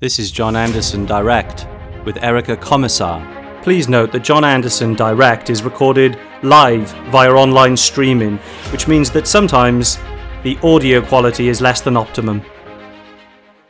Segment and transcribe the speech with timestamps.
[0.00, 1.66] This is John Anderson Direct
[2.04, 3.20] with Erica Komisar.
[3.64, 8.36] Please note that John Anderson Direct is recorded live via online streaming,
[8.70, 9.98] which means that sometimes
[10.44, 12.42] the audio quality is less than optimum.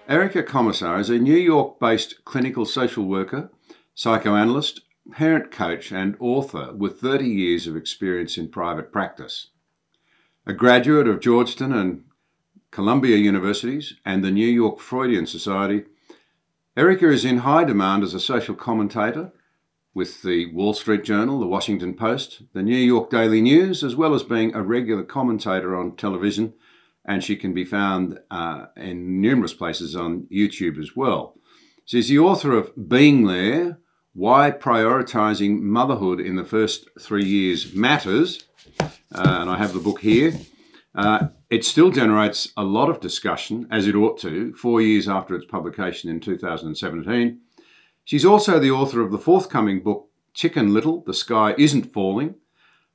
[0.06, 3.50] Erica Komisar is a New York based clinical social worker,
[3.94, 9.46] psychoanalyst, parent coach, and author with 30 years of experience in private practice.
[10.44, 12.04] A graduate of Georgetown and
[12.70, 15.84] Columbia Universities and the New York Freudian Society,
[16.78, 19.32] Erica is in high demand as a social commentator
[19.94, 24.14] with the Wall Street Journal, the Washington Post, the New York Daily News, as well
[24.14, 26.54] as being a regular commentator on television,
[27.04, 31.34] and she can be found uh, in numerous places on YouTube as well.
[31.84, 33.80] She's the author of Being There
[34.12, 38.44] Why Prioritizing Motherhood in the First Three Years Matters,
[38.80, 38.84] uh,
[39.40, 40.32] and I have the book here.
[40.94, 45.34] Uh, it still generates a lot of discussion, as it ought to, four years after
[45.34, 47.40] its publication in 2017.
[48.04, 52.34] She's also the author of the forthcoming book, Chicken Little The Sky Isn't Falling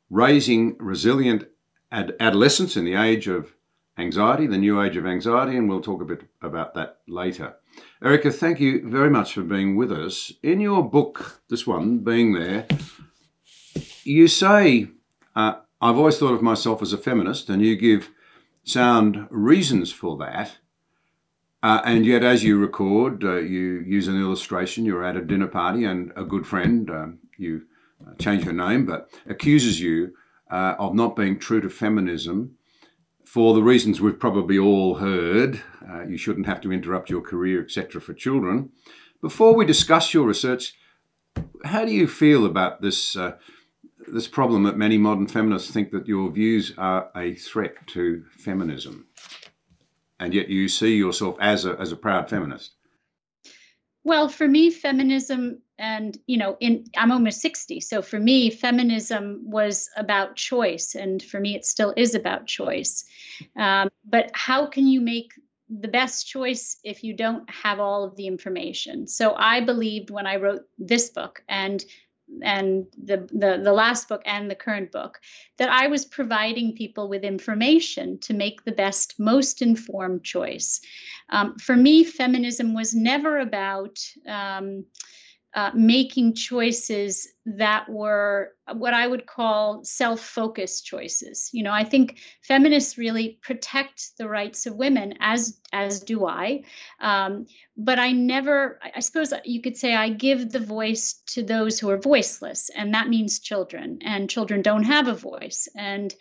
[0.09, 1.47] Raising Resilient
[1.91, 3.55] Ad- Adolescents in the Age of
[3.97, 7.56] Anxiety, the New Age of Anxiety, and we'll talk a bit about that later.
[8.03, 10.31] Erica, thank you very much for being with us.
[10.44, 12.67] In your book, this one, Being There,
[14.03, 14.89] you say,
[15.35, 18.09] uh, I've always thought of myself as a feminist, and you give
[18.64, 20.58] sound reasons for that.
[21.61, 24.83] Uh, and yet, as you record, uh, you use an illustration.
[24.83, 27.64] You're at a dinner party, and a good friend, um, you
[28.06, 30.14] uh, change her name, but accuses you
[30.52, 32.58] uh, of not being true to feminism
[33.23, 35.61] for the reasons we've probably all heard.
[35.89, 38.69] Uh, you shouldn't have to interrupt your career, etc., for children.
[39.22, 40.73] Before we discuss your research,
[41.64, 43.38] how do you feel about this uh,
[44.08, 49.08] this problem that many modern feminists think that your views are a threat to feminism,
[50.20, 52.76] and yet you see yourself as a as a proud feminist.
[54.06, 59.42] Well, for me, feminism, and you know, in I'm almost 60, so for me, feminism
[59.44, 63.06] was about choice, and for me, it still is about choice.
[63.56, 65.34] Um, but how can you make
[65.69, 69.08] the best choice if you don't have all of the information?
[69.08, 71.84] So I believed when I wrote this book, and
[72.41, 75.19] and the, the the last book and the current book
[75.57, 80.81] that i was providing people with information to make the best most informed choice.
[81.29, 84.85] Um, for me feminism was never about um,
[85.56, 91.50] uh, making choices that were what I would call self focused choices.
[91.53, 96.63] You know, I think feminists really protect the rights of women, as as do I.
[97.00, 97.46] Um,
[97.78, 101.90] but I never, I suppose you could say, I give the voice to those who
[101.90, 104.00] are voiceless, and that means children.
[104.02, 105.68] And children don't have a voice.
[105.75, 106.13] And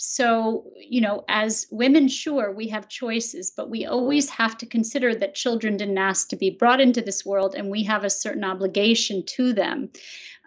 [0.00, 5.12] so, you know, as women, sure, we have choices, but we always have to consider
[5.16, 8.44] that children didn't ask to be brought into this world and we have a certain
[8.44, 9.90] obligation to them.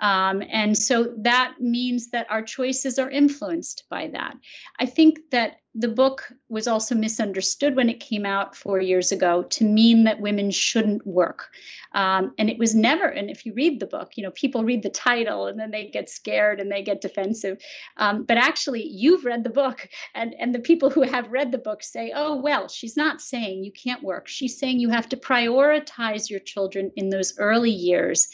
[0.01, 4.35] Um, and so that means that our choices are influenced by that.
[4.79, 9.44] I think that the book was also misunderstood when it came out four years ago
[9.44, 11.50] to mean that women shouldn't work.
[11.94, 14.84] Um, and it was never, and if you read the book, you know, people read
[14.84, 17.62] the title and then they get scared and they get defensive.
[17.95, 21.57] Um, but actually, you've read the book, and, and the people who have read the
[21.57, 24.28] book say, oh, well, she's not saying you can't work.
[24.28, 28.28] She's saying you have to prioritize your children in those early years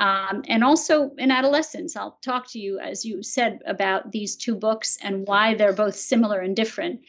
[0.00, 1.94] um, and also in adolescence.
[1.94, 5.94] I'll talk to you, as you said, about these two books and why they're both
[5.94, 7.00] similar and different.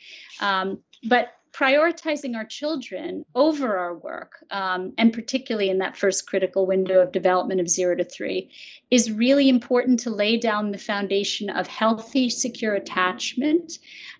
[0.42, 6.66] Um, but prioritizing our children over our work, um, and particularly in that first critical
[6.66, 8.52] window of development of zero to three,
[8.90, 13.80] is really important to lay down the foundation of healthy, secure attachment.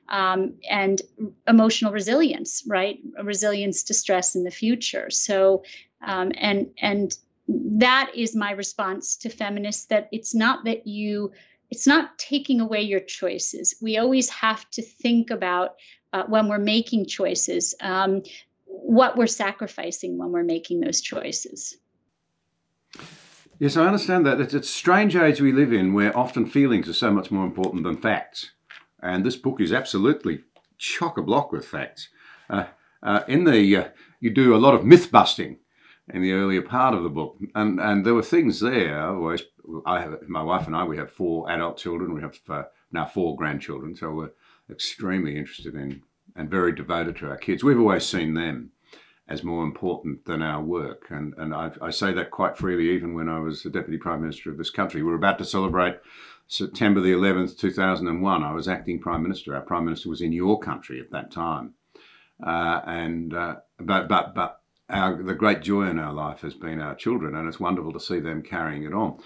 [0.10, 1.02] Um, and
[1.48, 3.00] emotional resilience, right?
[3.24, 5.10] Resilience to stress in the future.
[5.10, 5.64] So,
[6.06, 7.18] um, and and
[7.80, 11.32] that is my response to feminists that it's not that you
[11.70, 13.76] it's not taking away your choices.
[13.82, 15.76] We always have to think about
[16.12, 18.24] uh, when we're making choices um,
[18.66, 21.78] what we're sacrificing when we're making those choices.
[23.60, 24.42] Yes i understand that.
[24.42, 27.84] It's a strange age we live in where often feelings are so much more important
[27.84, 28.52] than facts.
[29.02, 30.44] And this book is absolutely
[30.78, 32.10] chock-a-block with facts.
[32.50, 32.66] Uh,
[33.04, 33.90] uh, in the uh,
[34.20, 35.58] you do a lot of myth busting
[36.12, 39.02] in the earlier part of the book, and and there were things there.
[39.08, 39.44] Always,
[39.86, 40.84] I have my wife and I.
[40.84, 42.14] We have four adult children.
[42.14, 43.96] We have uh, now four grandchildren.
[43.96, 44.32] So we're
[44.70, 46.04] extremely interested in
[46.36, 47.64] and very devoted to our kids.
[47.64, 48.72] We've always seen them
[49.28, 52.90] as more important than our work, and and I, I say that quite freely.
[52.90, 55.46] Even when I was the deputy prime minister of this country, we we're about to
[55.46, 56.00] celebrate
[56.48, 58.44] September the 11th, 2001.
[58.44, 59.56] I was acting prime minister.
[59.56, 61.76] Our prime minister was in your country at that time,
[62.46, 64.61] uh, and uh, but but but
[64.92, 68.00] our, the great joy in our life has been our children, and it's wonderful to
[68.00, 69.20] see them carrying it on.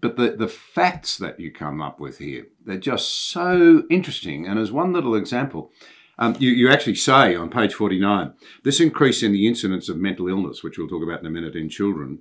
[0.00, 4.46] But the, the facts that you come up with here, they're just so interesting.
[4.46, 5.72] And as one little example,
[6.18, 8.32] um, you, you actually say on page 49
[8.62, 11.56] this increase in the incidence of mental illness, which we'll talk about in a minute
[11.56, 12.20] in children,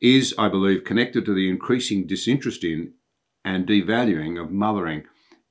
[0.00, 2.92] is, I believe, connected to the increasing disinterest in
[3.44, 5.04] and devaluing of mothering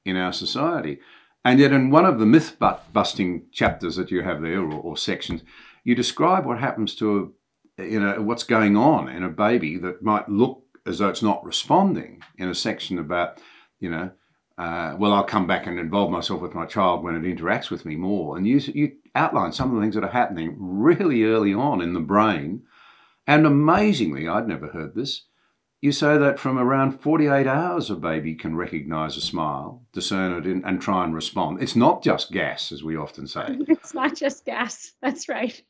[0.04, 1.00] in our society.
[1.44, 4.98] And yet, in one of the myth busting chapters that you have there, or, or
[4.98, 5.44] sections,
[5.86, 7.34] you describe what happens to
[7.78, 11.22] a, you know, what's going on in a baby that might look as though it's
[11.22, 13.40] not responding in a section about,
[13.80, 14.12] you know,
[14.58, 17.86] uh, well, I'll come back and involve myself with my child when it interacts with
[17.86, 18.38] me more.
[18.38, 21.94] And you, you outline some of the things that are happening really early on in
[21.94, 22.64] the brain.
[23.28, 25.26] And amazingly, I'd never heard this.
[25.82, 30.46] You say that from around 48 hours, a baby can recognize a smile, discern it,
[30.46, 31.62] and, and try and respond.
[31.62, 33.58] It's not just gas, as we often say.
[33.68, 34.94] It's not just gas.
[35.02, 35.62] That's right.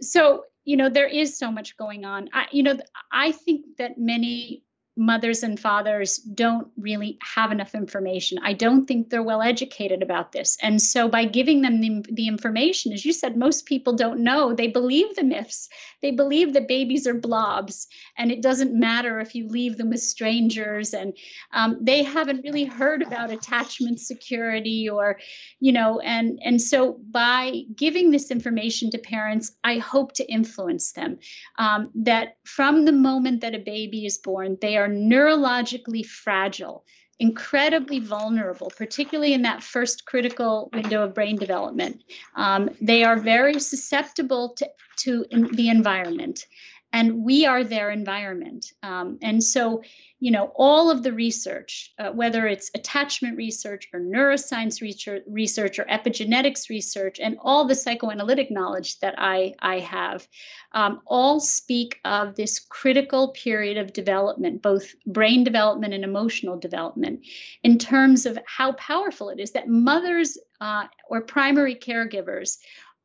[0.00, 2.28] So, you know, there is so much going on.
[2.32, 2.78] I, you know,
[3.12, 4.64] I think that many
[5.00, 8.38] mothers and fathers don't really have enough information.
[8.44, 10.58] I don't think they're well educated about this.
[10.60, 14.54] And so by giving them the, the information, as you said, most people don't know.
[14.54, 15.70] They believe the myths.
[16.02, 17.88] They believe that babies are blobs
[18.18, 20.92] and it doesn't matter if you leave them with strangers.
[20.92, 21.16] And
[21.52, 25.18] um, they haven't really heard about attachment security or,
[25.60, 30.92] you know, and, and so by giving this information to parents, I hope to influence
[30.92, 31.18] them
[31.56, 36.84] um, that from the moment that a baby is born, they are neurologically fragile,
[37.18, 42.02] incredibly vulnerable, particularly in that first critical window of brain development.
[42.34, 44.68] Um, they are very susceptible to,
[45.00, 46.46] to the environment
[46.92, 48.72] and we are their environment.
[48.82, 49.82] Um, and so,
[50.20, 55.78] you know, all of the research, uh, whether it's attachment research or neuroscience research, research
[55.78, 60.28] or epigenetics research, and all the psychoanalytic knowledge that I, I have,
[60.72, 67.24] um, all speak of this critical period of development, both brain development and emotional development,
[67.64, 72.58] in terms of how powerful it is that mothers uh, or primary caregivers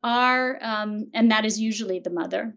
[0.04, 2.54] are, um, and that is usually the mother,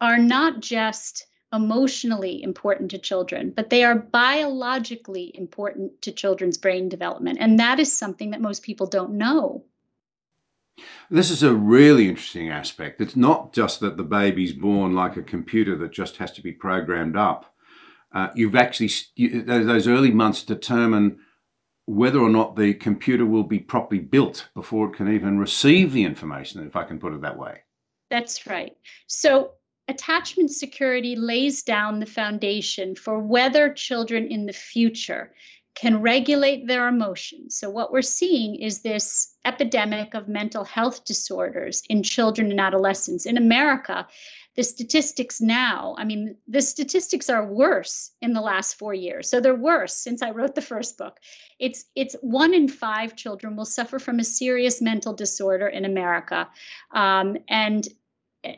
[0.00, 6.88] are not just emotionally important to children, but they are biologically important to children's brain
[6.88, 7.38] development.
[7.40, 9.64] And that is something that most people don't know.
[11.10, 13.00] This is a really interesting aspect.
[13.00, 16.52] It's not just that the baby's born like a computer that just has to be
[16.52, 17.54] programmed up.
[18.14, 21.18] Uh, you've actually, you, those early months determine
[21.86, 26.04] whether or not the computer will be properly built before it can even receive the
[26.04, 27.60] information, if I can put it that way.
[28.10, 28.76] That's right.
[29.06, 29.52] So
[29.92, 35.32] attachment security lays down the foundation for whether children in the future
[35.74, 37.56] can regulate their emotions.
[37.56, 43.26] So, what we're seeing is this epidemic of mental health disorders in children and adolescents.
[43.26, 44.06] In America,
[44.54, 49.30] the statistics now, I mean, the statistics are worse in the last four years.
[49.30, 51.18] So they're worse since I wrote the first book.
[51.58, 56.48] It's it's one in five children will suffer from a serious mental disorder in America,
[56.90, 57.88] um, and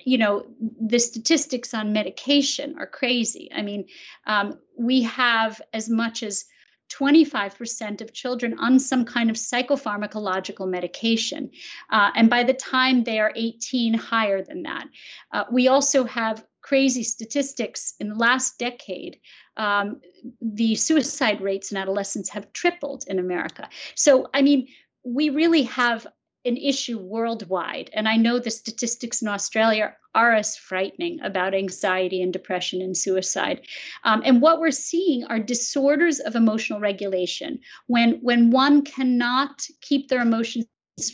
[0.05, 0.47] you know
[0.81, 3.87] the statistics on medication are crazy i mean
[4.27, 6.47] um, we have as much as
[6.93, 11.51] 25% of children on some kind of psychopharmacological medication.
[11.91, 14.87] Uh, and by the time they are 18, higher than that.
[15.33, 19.19] Uh, we also have crazy statistics in the last decade.
[19.57, 20.01] Um,
[20.41, 23.69] the suicide rates in adolescents have tripled in America.
[23.95, 24.69] So, I mean,
[25.05, 26.07] we really have
[26.45, 27.91] an issue worldwide.
[27.93, 32.97] And I know the statistics in Australia are as frightening about anxiety and depression and
[32.97, 33.63] suicide.
[34.05, 40.09] Um, and what we're seeing are disorders of emotional regulation when when one cannot keep
[40.09, 40.67] their emotions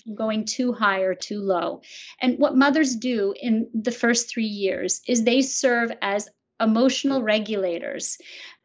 [0.02, 1.80] from going too high or too low.
[2.20, 6.28] And what mothers do in the first three years is they serve as
[6.60, 8.18] emotional regulators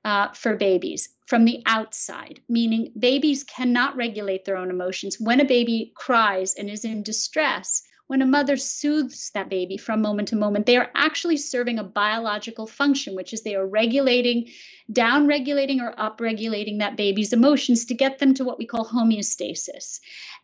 [0.05, 5.17] uh, for babies from the outside, meaning babies cannot regulate their own emotions.
[5.19, 10.03] When a baby cries and is in distress, when a mother soothes that baby from
[10.03, 14.47] moment to moment, they are actually serving a biological function, which is they are regulating,
[14.91, 18.85] down regulating, or up regulating that baby's emotions to get them to what we call
[18.85, 19.99] homeostasis.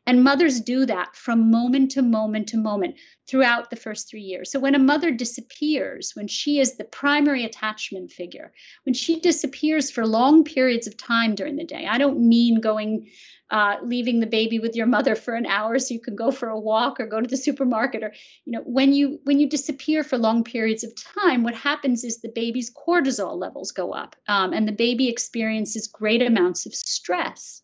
[0.07, 2.95] And mothers do that from moment to moment to moment
[3.27, 4.51] throughout the first three years.
[4.51, 8.51] So when a mother disappears, when she is the primary attachment figure,
[8.83, 13.10] when she disappears for long periods of time during the day, I don't mean going
[13.51, 16.48] uh, leaving the baby with your mother for an hour so you can go for
[16.48, 18.13] a walk or go to the supermarket or
[18.45, 22.21] you know when you when you disappear for long periods of time what happens is
[22.21, 27.61] the baby's cortisol levels go up um, and the baby experiences great amounts of stress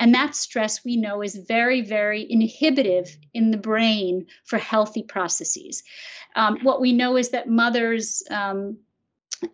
[0.00, 5.84] And that stress we know is very, very inhibitive in the brain for healthy processes.
[6.34, 8.78] Um, what we know is that mothers, um,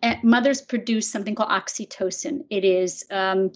[0.01, 2.45] eh, mothers produce something called oxytocin.
[2.49, 3.51] It is um,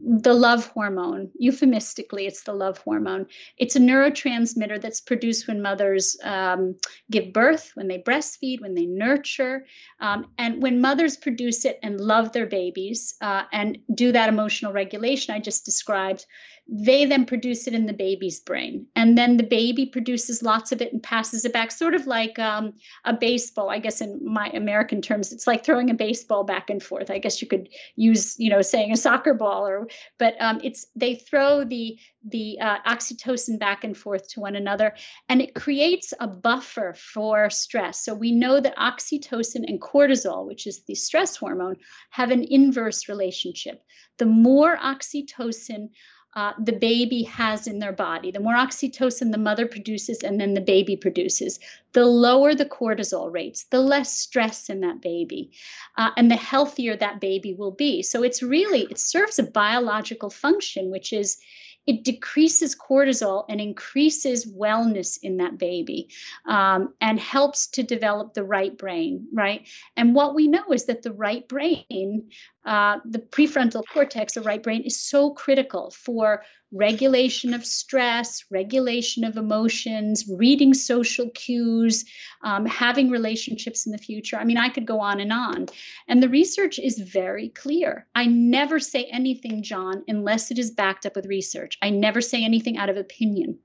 [0.00, 1.30] the love hormone.
[1.38, 3.26] Euphemistically, it's the love hormone.
[3.58, 6.76] It's a neurotransmitter that's produced when mothers um,
[7.10, 9.66] give birth, when they breastfeed, when they nurture.
[10.00, 14.72] Um, and when mothers produce it and love their babies uh, and do that emotional
[14.72, 16.26] regulation I just described,
[16.66, 18.86] they then produce it in the baby's brain.
[18.96, 22.38] And then the baby produces lots of it and passes it back, sort of like
[22.38, 22.72] um,
[23.04, 23.68] a baseball.
[23.68, 27.10] I guess in my American terms, it's like throwing a baseball back and forth.
[27.10, 30.86] I guess you could use, you know, saying a soccer ball or, but um, it's,
[30.96, 34.94] they throw the, the uh, oxytocin back and forth to one another
[35.28, 38.02] and it creates a buffer for stress.
[38.02, 41.76] So we know that oxytocin and cortisol, which is the stress hormone,
[42.08, 43.82] have an inverse relationship.
[44.16, 45.90] The more oxytocin
[46.36, 48.30] uh, the baby has in their body.
[48.30, 51.60] The more oxytocin the mother produces and then the baby produces,
[51.92, 55.50] the lower the cortisol rates, the less stress in that baby,
[55.96, 58.02] uh, and the healthier that baby will be.
[58.02, 61.38] So it's really, it serves a biological function, which is
[61.86, 66.08] it decreases cortisol and increases wellness in that baby
[66.46, 69.68] um, and helps to develop the right brain, right?
[69.96, 72.30] And what we know is that the right brain,
[72.64, 76.42] uh, the prefrontal cortex, the right brain, is so critical for
[76.72, 82.04] regulation of stress, regulation of emotions, reading social cues,
[82.42, 84.36] um, having relationships in the future.
[84.36, 85.66] I mean, I could go on and on.
[86.08, 88.06] And the research is very clear.
[88.14, 91.78] I never say anything, John, unless it is backed up with research.
[91.80, 93.58] I never say anything out of opinion.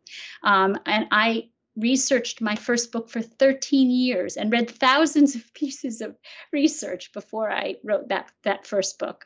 [0.44, 6.02] Um, and I researched my first book for 13 years and read thousands of pieces
[6.02, 6.16] of
[6.52, 9.26] research before I wrote that that first book.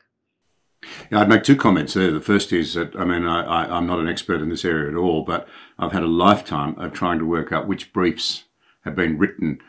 [1.10, 2.10] Yeah, I'd make two comments there.
[2.10, 4.96] The first is that, I mean, I, am not an expert in this area at
[4.96, 8.44] all, but I've had a lifetime of trying to work out which briefs
[8.84, 9.60] have been written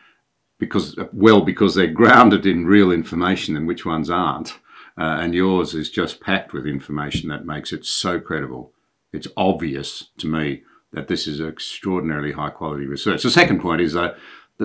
[0.60, 4.60] because, well, because they're grounded in real information and which ones aren't.
[4.98, 8.74] Uh, and yours is just packed with information that makes it so credible.
[9.12, 13.24] It's obvious to me that this is extraordinarily high quality research.
[13.24, 14.18] The second point is that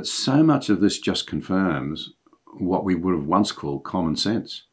[0.05, 2.13] so much of this just confirms
[2.59, 4.65] what we would have once called common sense.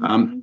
[0.00, 0.38] Um, mm-hmm.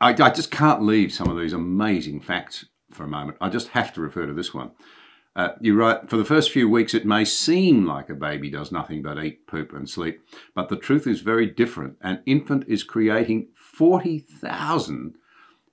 [0.00, 3.38] I, I just can't leave some of these amazing facts for a moment.
[3.40, 4.70] I just have to refer to this one.
[5.36, 8.70] Uh, you write, for the first few weeks, it may seem like a baby does
[8.70, 10.20] nothing but eat, poop, and sleep,
[10.54, 11.96] but the truth is very different.
[12.02, 15.16] An infant is creating 40,000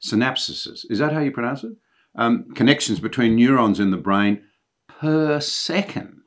[0.02, 0.84] synapses.
[0.90, 1.74] Is that how you pronounce it?
[2.16, 4.44] Um, connections between neurons in the brain
[4.88, 6.22] per second.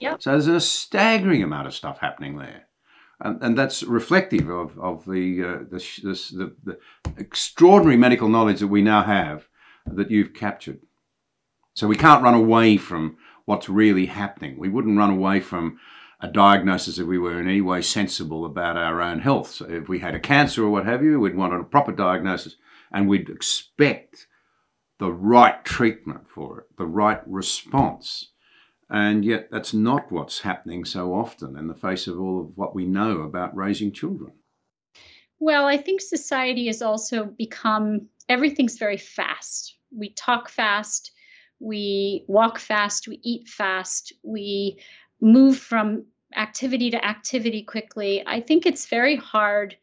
[0.00, 0.22] Yep.
[0.22, 2.68] So there's a staggering amount of stuff happening there
[3.20, 6.78] and, and that's reflective of, of the, uh, the, this, the, the
[7.16, 9.48] extraordinary medical knowledge that we now have
[9.86, 10.80] that you've captured.
[11.74, 14.58] So we can't run away from what's really happening.
[14.58, 15.78] We wouldn't run away from
[16.20, 19.50] a diagnosis if we were in any way sensible about our own health.
[19.50, 22.56] So if we had a cancer or what have you, we'd want a proper diagnosis
[22.92, 24.26] and we'd expect
[24.98, 28.32] the right treatment for it, the right response.
[28.90, 32.74] And yet, that's not what's happening so often in the face of all of what
[32.74, 34.32] we know about raising children.
[35.38, 39.76] Well, I think society has also become everything's very fast.
[39.94, 41.12] We talk fast,
[41.60, 44.80] we walk fast, we eat fast, we
[45.20, 46.04] move from
[46.36, 48.22] activity to activity quickly.
[48.26, 49.76] I think it's very hard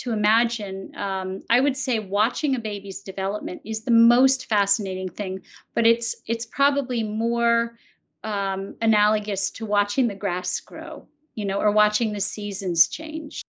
[0.00, 0.92] to imagine.
[0.96, 5.42] Um, I would say watching a baby's development is the most fascinating thing,
[5.74, 7.78] but it's it's probably more
[8.24, 13.42] um, analogous to watching the grass grow, you know, or watching the seasons change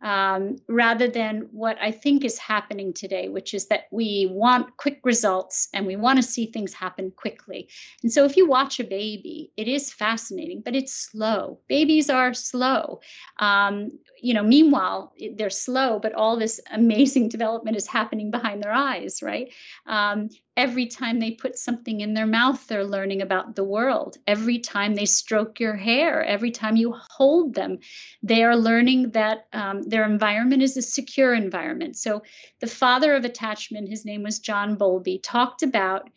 [0.00, 5.00] um, rather than what I think is happening today, which is that we want quick
[5.04, 7.68] results and we want to see things happen quickly.
[8.02, 11.60] And so if you watch a baby, it is fascinating, but it's slow.
[11.68, 13.00] Babies are slow.
[13.38, 18.72] Um, you know, meanwhile, they're slow, but all this amazing development is happening behind their
[18.72, 19.52] eyes, right?
[19.86, 20.28] Um,
[20.58, 24.18] every time they put something in their mouth, they're learning about the world.
[24.26, 27.78] Every time they stroke your hair, every time you hold them,
[28.24, 31.96] they are learning that um, their environment is a secure environment.
[31.96, 32.22] So,
[32.60, 36.10] the father of attachment, his name was John Bowlby, talked about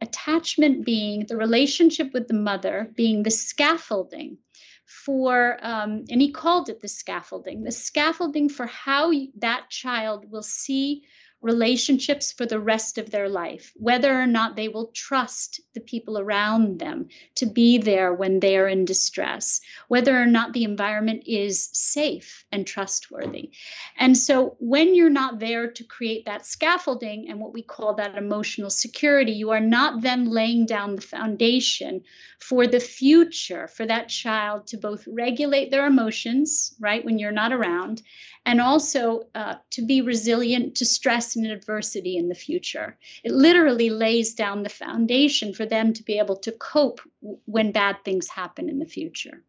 [0.00, 4.38] attachment being the relationship with the mother, being the scaffolding
[4.86, 10.44] for, um, and he called it the scaffolding, the scaffolding for how that child will
[10.44, 11.02] see
[11.40, 16.18] relationships for the rest of their life, whether or not they will trust the people
[16.18, 21.22] around them to be there when they are in distress, whether or not the environment
[21.26, 23.50] is safe and trustworthy.
[23.96, 28.16] And so when you're not there to create that scaffolding and what we call that
[28.16, 32.02] emotional security, you are not then laying down the foundation
[32.40, 37.52] for the future for that child to both regulate their emotions, right, when you're not
[37.52, 38.02] around,
[38.48, 42.96] and also uh, to be resilient to stress and adversity in the future.
[43.22, 47.02] It literally lays down the foundation for them to be able to cope
[47.44, 49.42] when bad things happen in the future.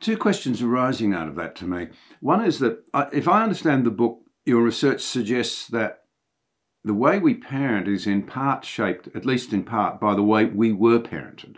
[0.00, 1.88] Two questions arising out of that to me.
[2.20, 6.04] One is that uh, if I understand the book, your research suggests that
[6.82, 10.46] the way we parent is in part shaped, at least in part, by the way
[10.46, 11.56] we were parented.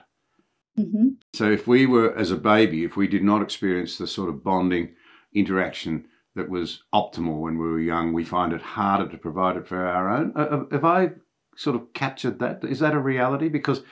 [0.77, 1.11] Mm-hmm.
[1.33, 4.43] So if we were, as a baby, if we did not experience the sort of
[4.43, 4.97] bonding
[5.35, 9.67] interaction that was optimal when we were young, we find it harder to provide it
[9.67, 10.33] for our own.
[10.35, 11.11] Uh, uh, have I
[11.57, 12.65] sort of captured that?
[12.65, 13.49] Is that a reality?
[13.49, 13.83] Because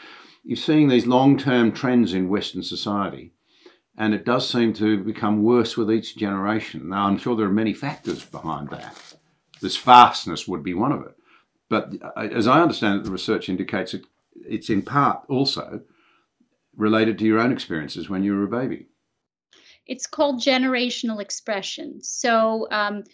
[0.42, 3.32] you're seeing these long term trends in Western society,
[3.97, 6.88] and it does seem to become worse with each generation.
[6.88, 8.97] Now, I'm sure there are many factors behind that.
[9.61, 11.14] This fastness would be one of it.
[11.68, 15.82] But uh, as I understand it, the research indicates it, it's in part also
[16.75, 18.87] related to your own experiences when you were a baby
[19.87, 22.03] it's called generational expression.
[22.03, 23.05] So um,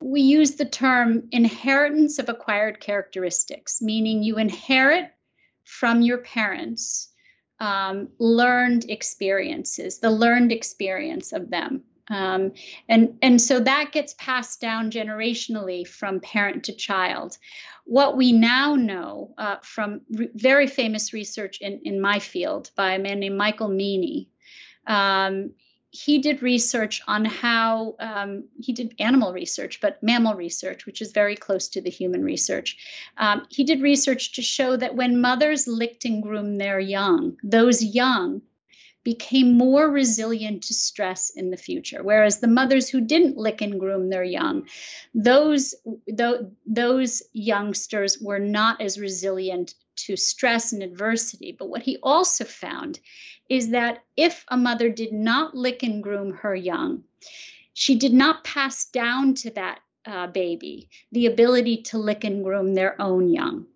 [0.00, 5.10] we use the term inheritance of acquired characteristics, meaning you inherit
[5.64, 7.08] from your parents
[7.60, 11.82] um, learned experiences, the learned experience of them.
[12.10, 12.52] Um,
[12.86, 17.38] and and so that gets passed down generationally from parent to child.
[17.86, 22.92] What we now know uh, from re- very famous research in, in my field by
[22.92, 24.26] a man named Michael Meaney
[24.86, 25.52] um,
[25.94, 31.12] he did research on how um, he did animal research, but mammal research, which is
[31.12, 32.76] very close to the human research.
[33.16, 37.80] Um, he did research to show that when mothers licked and groomed their young, those
[37.80, 38.42] young
[39.04, 43.78] became more resilient to stress in the future whereas the mothers who didn't lick and
[43.78, 44.66] groom their young
[45.14, 45.74] those
[46.08, 52.44] th- those youngsters were not as resilient to stress and adversity but what he also
[52.46, 52.98] found
[53.48, 57.02] is that if a mother did not lick and groom her young
[57.72, 62.74] she did not pass down to that uh, baby the ability to lick and groom
[62.74, 63.66] their own young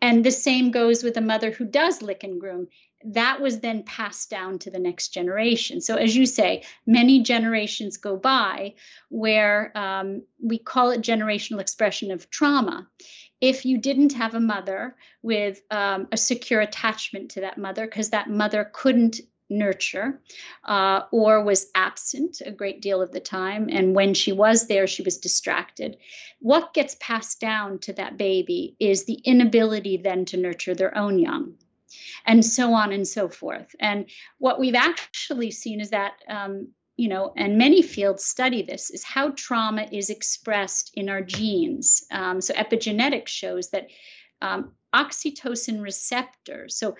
[0.00, 2.68] and the same goes with a mother who does lick and groom
[3.04, 5.80] that was then passed down to the next generation.
[5.80, 8.74] So, as you say, many generations go by
[9.10, 12.88] where um, we call it generational expression of trauma.
[13.44, 18.10] If you didn't have a mother with um, a secure attachment to that mother, because
[18.10, 20.22] that mother couldn't nurture
[20.64, 24.86] uh, or was absent a great deal of the time, and when she was there,
[24.86, 25.98] she was distracted,
[26.40, 31.18] what gets passed down to that baby is the inability then to nurture their own
[31.18, 31.54] young
[32.24, 33.76] and so on and so forth.
[33.78, 34.06] And
[34.38, 39.02] what we've actually seen is that, um, you know, and many fields study this, is
[39.02, 42.04] how trauma is expressed in our genes.
[42.10, 43.88] Um, so epigenetics shows that
[44.40, 46.96] um, oxytocin receptors, so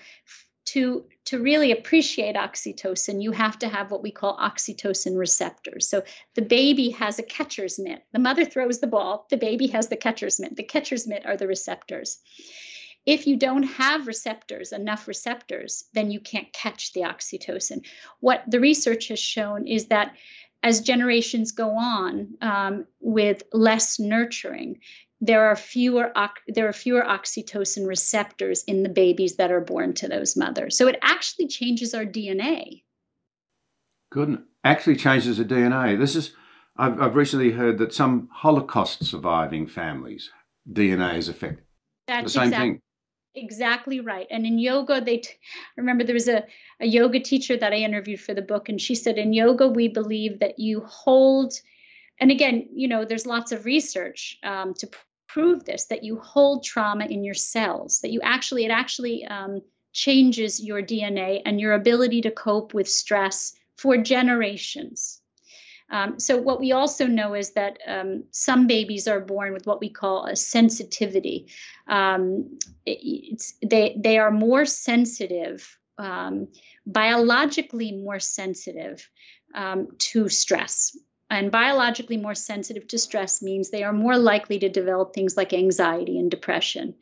[0.66, 5.86] to to really appreciate oxytocin you have to have what we call oxytocin receptors.
[5.88, 6.02] So
[6.34, 8.02] the baby has a catcher's mitt.
[8.12, 10.56] The mother throws the ball the baby has the catcher's mitt.
[10.56, 12.18] The catcher's mitt are the receptors
[13.06, 17.84] if you don't have receptors, enough receptors, then you can't catch the oxytocin.
[18.20, 20.14] What the research has shown is that
[20.62, 24.80] as generations go on um, with less nurturing,
[25.20, 26.12] there are fewer
[26.48, 30.76] there are fewer oxytocin receptors in the babies that are born to those mothers.
[30.76, 32.82] So it actually changes our DNA.
[34.10, 34.42] Good.
[34.64, 35.98] Actually changes the DNA.
[35.98, 36.32] This is
[36.76, 40.30] I've, I've recently heard that some Holocaust surviving families
[40.70, 41.64] DNA is affected.
[42.06, 42.70] That's the same exactly.
[42.70, 42.80] thing
[43.34, 44.26] exactly right.
[44.30, 45.34] And in yoga they t-
[45.76, 46.44] remember there was a,
[46.80, 49.88] a yoga teacher that i interviewed for the book and she said in yoga we
[49.88, 51.54] believe that you hold
[52.20, 56.18] and again you know there's lots of research um, to pr- prove this that you
[56.18, 59.60] hold trauma in your cells that you actually it actually um,
[59.92, 65.20] changes your dna and your ability to cope with stress for generations
[65.90, 69.80] um, so what we also know is that um, some babies are born with what
[69.80, 71.46] we call a sensitivity.
[71.88, 76.48] Um, it, they they are more sensitive, um,
[76.86, 79.08] biologically more sensitive
[79.54, 80.96] um, to stress.
[81.30, 85.52] And biologically more sensitive to stress means they are more likely to develop things like
[85.52, 86.94] anxiety and depression.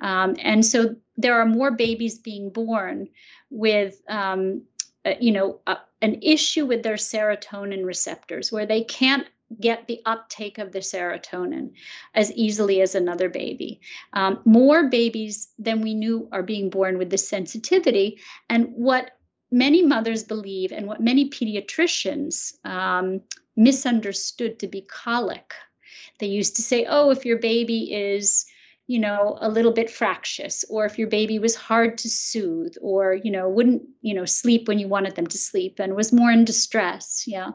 [0.00, 3.08] Um, and so there are more babies being born
[3.50, 4.00] with
[5.04, 9.26] uh, you know, uh, an issue with their serotonin receptors where they can't
[9.60, 11.72] get the uptake of the serotonin
[12.14, 13.80] as easily as another baby.
[14.12, 18.20] Um, more babies than we knew are being born with this sensitivity.
[18.48, 19.12] And what
[19.50, 23.20] many mothers believe and what many pediatricians um,
[23.56, 25.54] misunderstood to be colic.
[26.18, 28.46] They used to say, oh, if your baby is
[28.86, 33.14] you know a little bit fractious or if your baby was hard to soothe or
[33.14, 36.30] you know wouldn't you know sleep when you wanted them to sleep and was more
[36.30, 37.50] in distress yeah.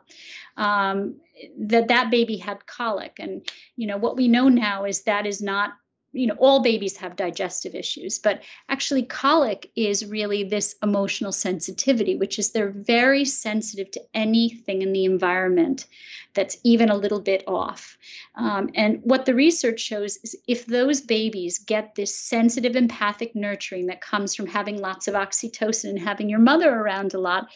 [0.58, 1.22] Um,
[1.58, 5.42] that that baby had colic and you know what we know now is that is
[5.42, 5.74] not
[6.12, 12.16] you know all babies have digestive issues but actually colic is really this emotional sensitivity
[12.16, 15.86] which is they're very sensitive to anything in the environment
[16.34, 17.98] that's even a little bit off.
[18.36, 23.88] Um, and what the research shows is if those babies get this sensitive empathic nurturing
[23.88, 27.50] that comes from having lots of oxytocin and having your mother around a lot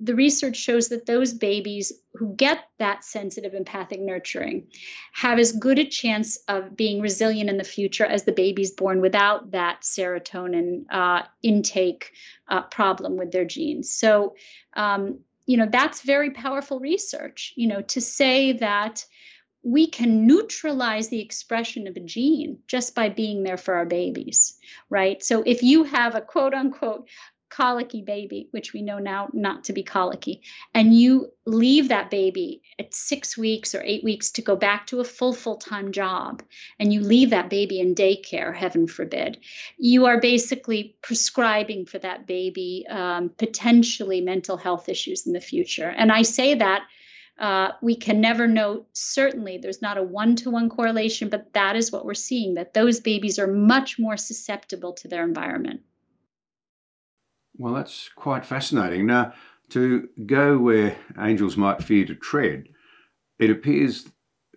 [0.00, 4.66] the research shows that those babies who get that sensitive empathic nurturing
[5.12, 9.00] have as good a chance of being resilient in the future as the babies born
[9.00, 12.12] without that serotonin uh, intake
[12.48, 13.92] uh, problem with their genes.
[13.92, 14.34] So,
[14.74, 19.04] um, you know, that's very powerful research, you know, to say that
[19.62, 24.56] we can neutralize the expression of a gene just by being there for our babies,
[24.88, 25.22] right?
[25.22, 27.08] So if you have a quote unquote
[27.50, 30.42] colicky baby, which we know now not to be colicky,
[30.74, 35.00] and you leave that baby at six weeks or eight weeks to go back to
[35.00, 36.42] a full full time job,
[36.78, 39.38] and you leave that baby in daycare, heaven forbid,
[39.78, 45.88] you are basically prescribing for that baby um, potentially mental health issues in the future.
[45.88, 46.82] And I say that.
[47.38, 52.04] Uh, we can never know certainly there's not a one-to-one correlation but that is what
[52.04, 55.80] we're seeing that those babies are much more susceptible to their environment
[57.58, 59.06] well, that's quite fascinating.
[59.06, 59.34] Now,
[59.70, 62.68] to go where angels might fear to tread,
[63.38, 64.08] it appears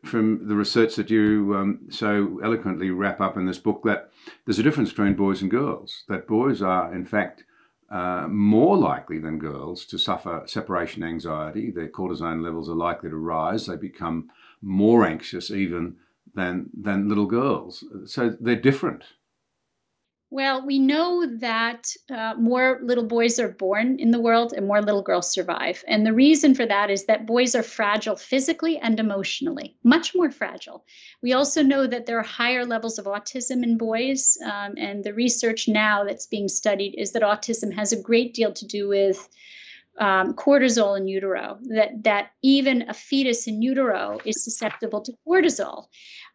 [0.04, 4.10] from the research that you um, so eloquently wrap up in this book that
[4.46, 7.44] there's a difference between boys and girls, that boys are, in fact,
[7.92, 11.72] uh, more likely than girls to suffer separation anxiety.
[11.72, 13.66] Their cortisone levels are likely to rise.
[13.66, 14.30] They become
[14.62, 15.98] more anxious even
[16.34, 17.84] than, than little girls.
[18.06, 19.04] So they're different.
[20.34, 24.82] Well, we know that uh, more little boys are born in the world and more
[24.82, 25.84] little girls survive.
[25.89, 30.32] And the reason for that is that boys are fragile physically and emotionally, much more
[30.32, 30.86] fragile.
[31.22, 34.38] We also know that there are higher levels of autism in boys.
[34.46, 38.54] Um, and the research now that's being studied is that autism has a great deal
[38.54, 39.28] to do with
[40.02, 45.86] um, cortisol in utero, that, that even a fetus in utero is susceptible to cortisol.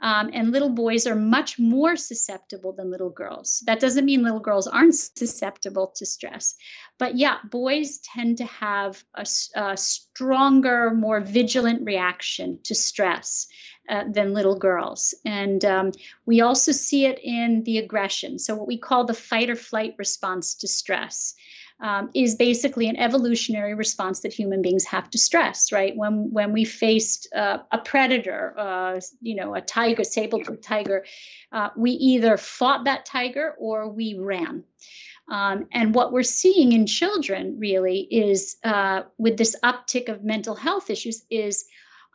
[0.00, 3.64] Um, and little boys are much more susceptible than little girls.
[3.66, 6.54] That doesn't mean little girls aren't susceptible to stress.
[6.98, 9.26] But yeah, boys tend to have a,
[9.56, 13.48] a stronger, more vigilant reaction to stress.
[13.88, 15.14] Uh, than little girls.
[15.24, 15.92] And um,
[16.24, 18.40] we also see it in the aggression.
[18.40, 21.36] So, what we call the fight or flight response to stress
[21.80, 25.94] um, is basically an evolutionary response that human beings have to stress, right?
[25.96, 31.04] When when we faced uh, a predator, uh, you know, a tiger, saber-toothed tiger,
[31.52, 34.64] uh, we either fought that tiger or we ran.
[35.28, 40.54] Um, and what we're seeing in children really is uh, with this uptick of mental
[40.54, 41.64] health issues is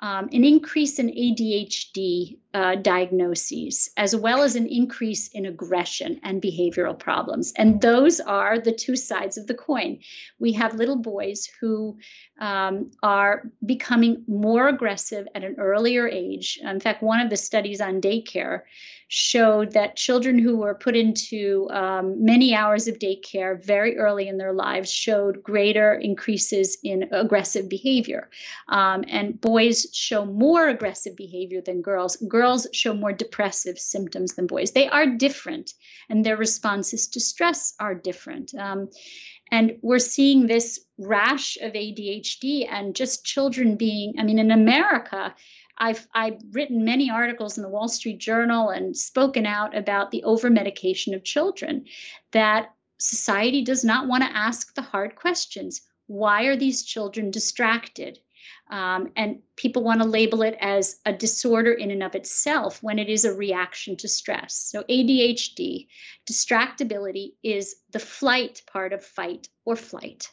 [0.01, 6.41] um, an increase in ADHD uh, diagnoses, as well as an increase in aggression and
[6.41, 7.53] behavioral problems.
[7.55, 9.99] And those are the two sides of the coin.
[10.39, 11.97] We have little boys who
[12.39, 16.59] um, are becoming more aggressive at an earlier age.
[16.61, 18.63] In fact, one of the studies on daycare
[19.13, 24.37] showed that children who were put into um, many hours of daycare very early in
[24.37, 28.29] their lives showed greater increases in aggressive behavior.
[28.69, 32.15] Um, and boys show more aggressive behavior than girls.
[32.15, 32.40] Girls
[32.71, 34.71] show more depressive symptoms than boys.
[34.71, 35.73] They are different,
[36.09, 38.53] and their responses to stress are different.
[38.55, 38.89] Um,
[39.51, 45.35] and we're seeing this rash of ADHD and just children being, I mean, in America,
[45.77, 50.23] I've I've written many articles in the Wall Street Journal and spoken out about the
[50.23, 51.85] over medication of children
[52.31, 55.81] that society does not want to ask the hard questions.
[56.05, 58.19] Why are these children distracted?
[58.71, 62.99] Um, and people want to label it as a disorder in and of itself when
[62.99, 64.55] it is a reaction to stress.
[64.55, 65.87] So, ADHD,
[66.25, 70.29] distractibility, is the flight part of fight or flight.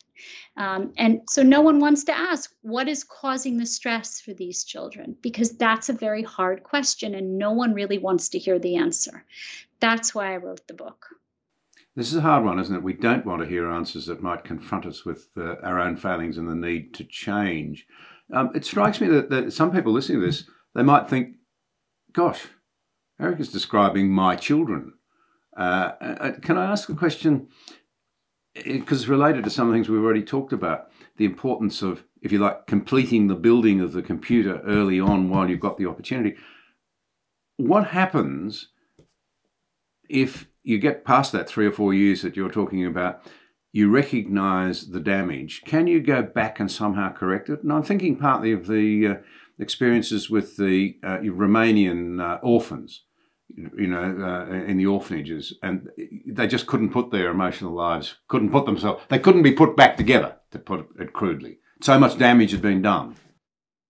[0.56, 4.62] Um, and so, no one wants to ask what is causing the stress for these
[4.62, 8.76] children because that's a very hard question and no one really wants to hear the
[8.76, 9.24] answer.
[9.80, 11.06] That's why I wrote the book.
[11.96, 12.82] This is a hard one, isn't it?
[12.84, 16.38] We don't want to hear answers that might confront us with uh, our own failings
[16.38, 17.88] and the need to change.
[18.32, 21.36] Um, it strikes me that, that some people listening to this, they might think,
[22.12, 22.48] gosh,
[23.20, 24.94] Eric is describing my children.
[25.56, 27.48] Uh, uh can I ask a question?
[28.54, 32.38] Because it's related to some things we've already talked about the importance of, if you
[32.38, 36.36] like, completing the building of the computer early on while you've got the opportunity.
[37.56, 38.68] What happens
[40.08, 43.22] if you get past that three or four years that you're talking about?
[43.72, 45.62] You recognize the damage.
[45.64, 47.62] Can you go back and somehow correct it?
[47.62, 49.14] And I'm thinking partly of the uh,
[49.58, 53.02] experiences with the uh, Romanian uh, orphans
[53.56, 55.88] you know, uh, in the orphanages, and
[56.26, 59.96] they just couldn't put their emotional lives, couldn't put themselves, they couldn't be put back
[59.96, 61.58] together, to put it crudely.
[61.80, 63.16] So much damage had been done.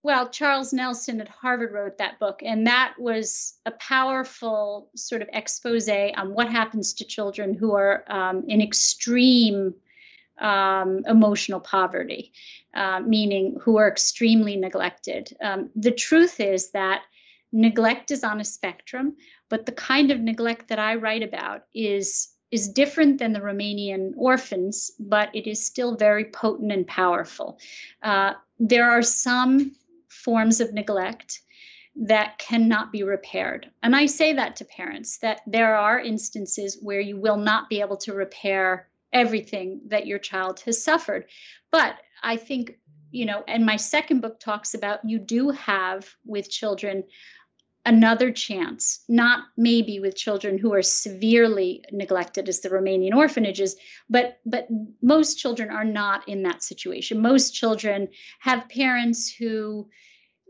[0.05, 5.29] Well, Charles Nelson at Harvard wrote that book, and that was a powerful sort of
[5.33, 9.75] expose on what happens to children who are um, in extreme
[10.39, 12.33] um, emotional poverty,
[12.75, 15.37] uh, meaning who are extremely neglected.
[15.43, 17.03] Um, the truth is that
[17.53, 19.17] neglect is on a spectrum,
[19.49, 24.15] but the kind of neglect that I write about is is different than the Romanian
[24.17, 27.59] orphans, but it is still very potent and powerful.
[28.03, 29.73] Uh, there are some
[30.25, 31.41] forms of neglect
[31.97, 33.71] that cannot be repaired.
[33.83, 37.81] And I say that to parents that there are instances where you will not be
[37.81, 41.25] able to repair everything that your child has suffered.
[41.73, 42.79] But I think,
[43.11, 47.05] you know, and my second book talks about you do have with children
[47.87, 53.77] another chance, not maybe with children who are severely neglected as the Romanian orphanages,
[54.11, 54.69] but but
[55.03, 57.23] most children are not in that situation.
[57.23, 58.09] Most children
[58.41, 59.89] have parents who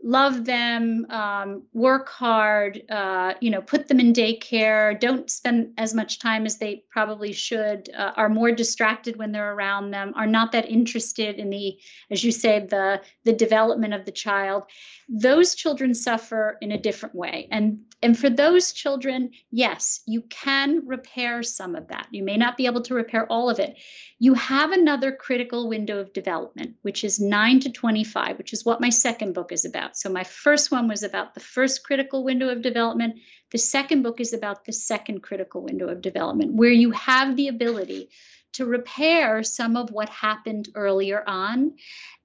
[0.01, 5.93] love them, um, work hard, uh, you know, put them in daycare, don't spend as
[5.93, 10.27] much time as they probably should, uh, are more distracted when they're around them, are
[10.27, 11.77] not that interested in the,
[12.09, 14.63] as you say, the the development of the child.
[15.09, 20.87] Those children suffer in a different way, and and for those children, yes, you can
[20.87, 22.07] repair some of that.
[22.11, 23.77] You may not be able to repair all of it.
[24.19, 28.79] You have another critical window of development, which is 9 to 25, which is what
[28.79, 29.97] my second book is about.
[29.97, 33.19] So my first one was about the first critical window of development.
[33.51, 37.49] The second book is about the second critical window of development, where you have the
[37.49, 38.09] ability
[38.53, 41.73] to repair some of what happened earlier on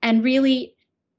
[0.03, 0.77] and really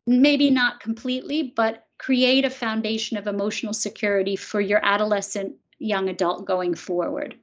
[0.07, 6.45] maybe not completely, but create a foundation of emotional security for your adolescent young adult
[6.45, 7.35] going forward.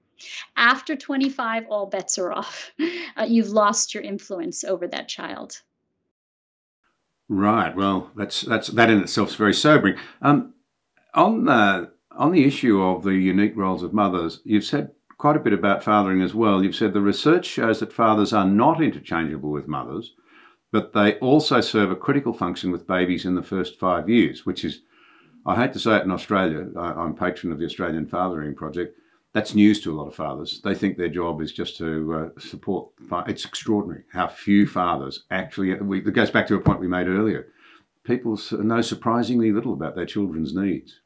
[0.57, 2.73] After 25, all bets are off.
[3.15, 5.61] Uh, you've lost your influence over that child.
[7.29, 7.77] Right.
[7.77, 9.99] Well, that's that's that in itself is very sobering.
[10.23, 10.55] Um,
[11.13, 15.41] on the on the issue of the unique roles of mothers, you've said quite a
[15.41, 16.65] bit about fathering as well.
[16.65, 20.15] You've said the research shows that fathers are not interchangeable with mothers,
[20.73, 24.65] but they also serve a critical function with babies in the first five years, which
[24.65, 24.81] is,
[25.47, 28.99] I hate to say it in Australia, I, am patron of the Australian Fathering Project.
[29.35, 30.61] That's news to a lot of fathers.
[30.63, 32.91] They think their job is just to uh, support.
[33.27, 35.75] It's extraordinary how few fathers actually.
[35.75, 37.49] We, it goes back to a point we made earlier.
[38.05, 41.01] People know surprisingly little about their children's needs,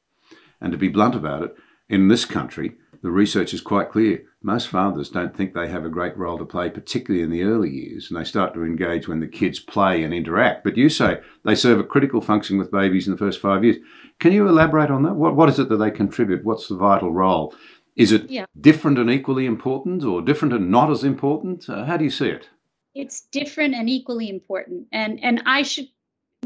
[0.61, 1.55] and to be blunt about it,
[1.89, 2.77] in this country,
[3.07, 4.25] the research is quite clear.
[4.43, 7.71] Most fathers don't think they have a great role to play, particularly in the early
[7.71, 10.65] years, and they start to engage when the kids play and interact.
[10.65, 13.77] But you say they serve a critical function with babies in the first five years.
[14.19, 15.15] Can you elaborate on that?
[15.15, 16.45] What, what is it that they contribute?
[16.45, 17.55] What's the vital role?
[17.95, 18.47] Is it yeah.
[18.61, 21.69] different and equally important, or different and not as important?
[21.69, 22.49] Uh, how do you see it?
[22.97, 24.89] It's different and equally important.
[24.91, 25.87] And and I should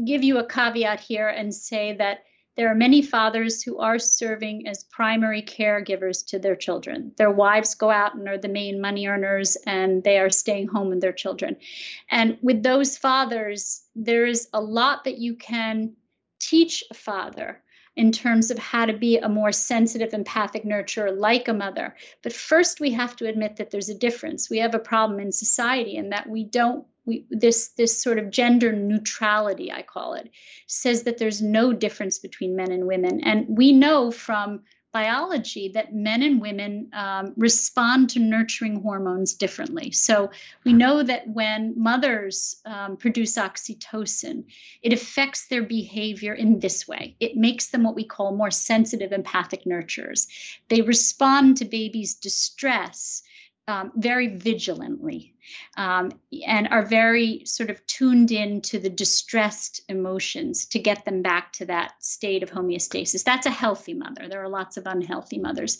[0.05, 2.19] give you a caveat here and say that
[2.57, 7.13] there are many fathers who are serving as primary caregivers to their children.
[7.17, 10.89] Their wives go out and are the main money earners, and they are staying home
[10.89, 11.55] with their children.
[12.09, 15.93] And with those fathers, there is a lot that you can
[16.39, 17.63] teach a father
[17.95, 21.95] in terms of how to be a more sensitive, empathic nurturer like a mother.
[22.23, 24.49] But first, we have to admit that there's a difference.
[24.49, 28.29] We have a problem in society in that we don't we, this this sort of
[28.29, 30.29] gender neutrality i call it
[30.67, 35.93] says that there's no difference between men and women and we know from biology that
[35.93, 39.91] men and women um, respond to nurturing hormones differently.
[39.91, 40.31] So
[40.65, 44.43] we know that when mothers um, produce oxytocin,
[44.81, 47.15] it affects their behavior in this way.
[47.19, 50.27] It makes them what we call more sensitive, empathic nurturers.
[50.67, 53.23] They respond to babies' distress
[53.67, 55.30] um, very vigilantly
[55.77, 56.11] um,
[56.47, 61.53] and are very sort of tuned in to the distressed emotions to get them back
[61.53, 63.23] to that state of homeostasis.
[63.23, 64.27] That's a healthy mother.
[64.27, 65.79] There are lots of unhealthy mothers.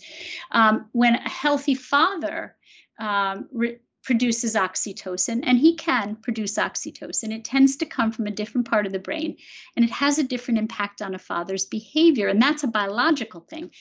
[0.52, 2.56] Um, when a healthy father
[3.00, 7.32] um, re- produces oxytocin, and he can produce oxytocin.
[7.32, 9.38] It tends to come from a different part of the brain,
[9.76, 13.71] and it has a different impact on a father's behavior, and that's a biological thing.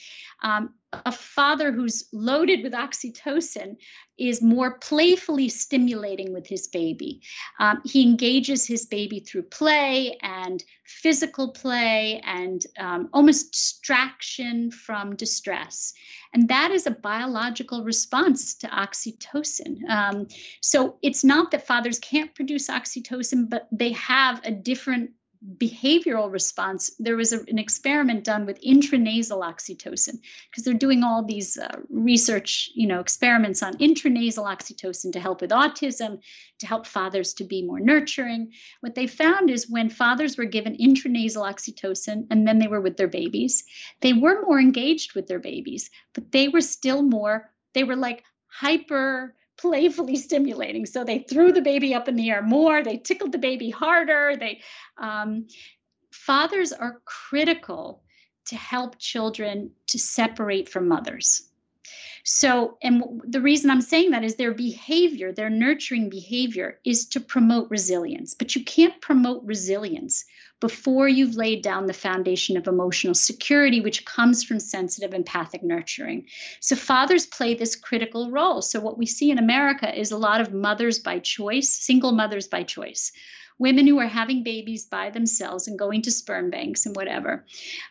[0.43, 3.77] Um, a father who's loaded with oxytocin
[4.17, 7.21] is more playfully stimulating with his baby.
[7.59, 15.15] Um, he engages his baby through play and physical play and um, almost distraction from
[15.15, 15.93] distress.
[16.33, 19.89] And that is a biological response to oxytocin.
[19.89, 20.27] Um,
[20.61, 25.11] so it's not that fathers can't produce oxytocin, but they have a different
[25.57, 31.23] behavioral response, there was a, an experiment done with intranasal oxytocin because they're doing all
[31.23, 36.19] these uh, research, you know, experiments on intranasal oxytocin to help with autism,
[36.59, 38.51] to help fathers to be more nurturing.
[38.81, 42.97] What they found is when fathers were given intranasal oxytocin and then they were with
[42.97, 43.63] their babies,
[44.01, 48.23] they were more engaged with their babies, but they were still more, they were like
[48.47, 50.85] hyper playfully stimulating.
[50.85, 54.35] So they threw the baby up in the air more, they tickled the baby harder.
[54.35, 54.61] They
[54.97, 55.47] um,
[56.11, 58.03] fathers are critical
[58.45, 61.47] to help children to separate from mothers.
[62.23, 67.19] So, and the reason I'm saying that is their behavior, their nurturing behavior is to
[67.19, 68.35] promote resilience.
[68.35, 70.25] But you can't promote resilience
[70.61, 76.27] before you've laid down the foundation of emotional security, which comes from sensitive empathic nurturing.
[76.61, 78.61] So, fathers play this critical role.
[78.61, 82.47] So, what we see in America is a lot of mothers by choice, single mothers
[82.47, 83.11] by choice
[83.61, 87.45] women who are having babies by themselves and going to sperm banks and whatever.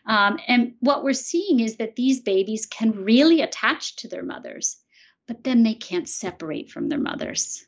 [0.05, 4.79] Um, and what we're seeing is that these babies can really attach to their mothers,
[5.29, 7.65] but then they can't separate from their mothers.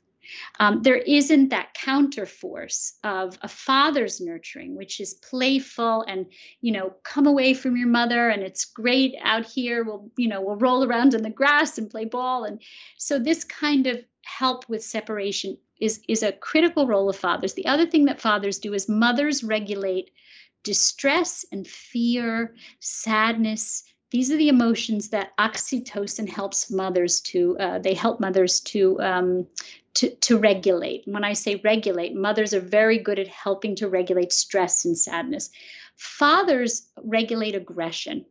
[0.60, 6.26] Um, there isn't that counterforce of a father's nurturing, which is playful and,
[6.60, 9.84] you know, come away from your mother and it's great out here.
[9.84, 12.44] We'll, you know, we'll roll around in the grass and play ball.
[12.44, 12.60] And
[12.96, 17.54] so this kind of help with separation is, is a critical role of fathers.
[17.54, 20.10] The other thing that fathers do is mothers regulate
[20.62, 23.84] distress and fear, sadness.
[24.10, 27.58] These are the emotions that oxytocin helps mothers to.
[27.58, 29.46] Uh, they help mothers to um,
[29.94, 31.02] to, to regulate.
[31.06, 35.50] When I say regulate, mothers are very good at helping to regulate stress and sadness.
[35.96, 38.24] Fathers regulate aggression.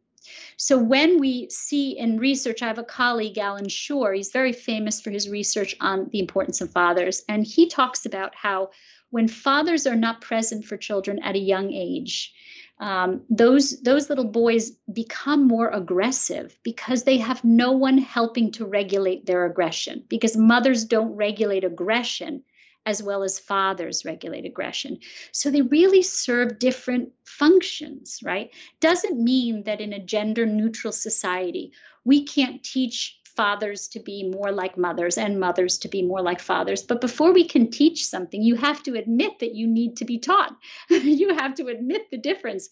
[0.57, 5.01] So when we see in research, I have a colleague, Allan Schore, he's very famous
[5.01, 7.23] for his research on the importance of fathers.
[7.27, 8.69] And he talks about how
[9.09, 12.33] when fathers are not present for children at a young age,
[12.81, 18.65] um, those those little boys become more aggressive because they have no one helping to
[18.65, 22.43] regulate their aggression because mothers don't regulate aggression
[22.87, 24.97] as well as fathers regulate aggression.
[25.31, 28.49] So they really serve different functions right?
[28.79, 31.71] Doesn't mean that in a gender neutral society
[32.03, 36.39] we can't teach fathers to be more like mothers and mothers to be more like
[36.39, 36.83] fathers.
[36.83, 40.19] But before we can teach something, you have to admit that you need to be
[40.19, 40.55] taught.
[40.89, 42.69] you have to admit the difference.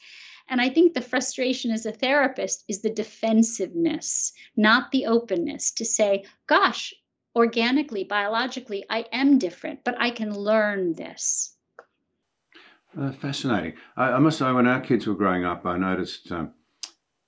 [0.49, 5.85] And I think the frustration as a therapist is the defensiveness, not the openness to
[5.85, 6.93] say, gosh,
[7.35, 11.55] organically, biologically, I am different, but I can learn this.
[12.99, 13.73] Uh, fascinating.
[13.95, 16.53] I, I, must say, when our kids were growing up, I noticed um,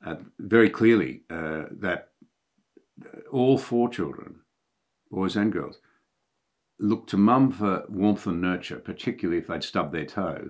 [0.03, 2.11] uh, very clearly uh, that
[3.31, 4.41] all four children,
[5.09, 5.79] boys and girls,
[6.79, 10.49] looked to mum for warmth and nurture, particularly if they'd stubbed their toe.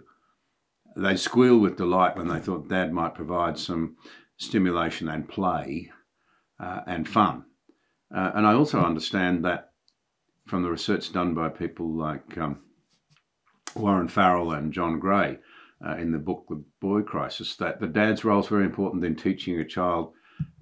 [0.96, 3.98] They'd squeal with delight when they thought dad might provide some
[4.38, 5.92] stimulation and play
[6.60, 7.46] uh, and fun.
[8.14, 9.72] Uh, and I also understand that
[10.46, 12.60] from the research done by people like um,
[13.76, 15.38] Warren Farrell and John Gray
[15.86, 19.16] uh, in the book The Boy Crisis, that the dad's role is very important in
[19.16, 20.14] teaching a child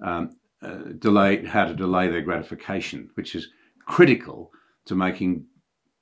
[0.04, 3.48] um, uh, delay how to delay their gratification, which is
[3.86, 4.52] critical
[4.86, 5.46] to making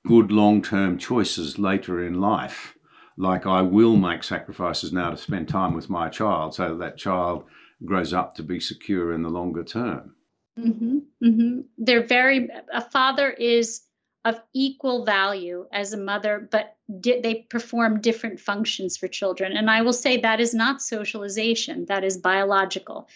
[0.06, 2.76] good long-term choices later in life.
[3.18, 6.98] Like I will make sacrifices now to spend time with my child, so that, that
[6.98, 7.46] child
[7.84, 10.16] grows up to be secure in the longer term.
[10.58, 11.60] Mm-hmm, mm-hmm.
[11.78, 12.50] They're very.
[12.74, 13.82] A father is
[14.26, 19.56] of equal value as a mother, but di- they perform different functions for children.
[19.56, 23.08] And I will say that is not socialization, that is biological.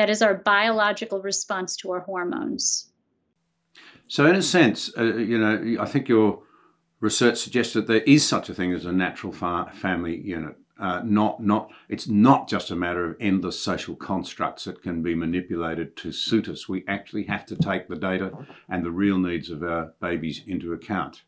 [0.00, 2.90] That is our biological response to our hormones.
[4.08, 6.42] So, in a sense, uh, you know, I think your
[7.00, 10.56] research suggests that there is such a thing as a natural fa- family unit.
[10.78, 15.14] Uh, not, not, it's not just a matter of endless social constructs that can be
[15.14, 16.66] manipulated to suit us.
[16.66, 18.32] We actually have to take the data
[18.70, 21.24] and the real needs of our babies into account.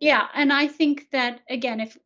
[0.00, 1.96] Yeah, and I think that again, if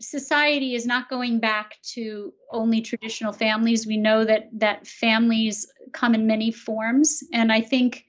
[0.00, 6.14] society is not going back to only traditional families, we know that that families come
[6.14, 8.04] in many forms, and I think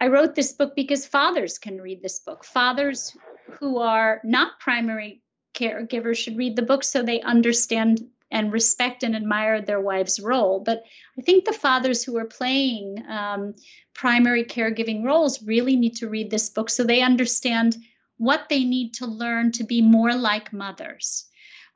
[0.00, 2.44] I wrote this book because fathers can read this book.
[2.44, 3.16] Fathers
[3.58, 5.22] who are not primary
[5.54, 8.00] caregivers should read the book so they understand
[8.30, 10.60] and respect and admire their wife's role.
[10.60, 10.84] But
[11.18, 13.54] I think the fathers who are playing um,
[13.92, 17.76] primary caregiving roles really need to read this book so they understand
[18.18, 21.26] what they need to learn to be more like mothers.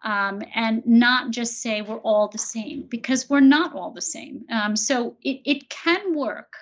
[0.04, 4.44] Um, and not just say we're all the same because we're not all the same.
[4.52, 6.52] Um, so it, it can work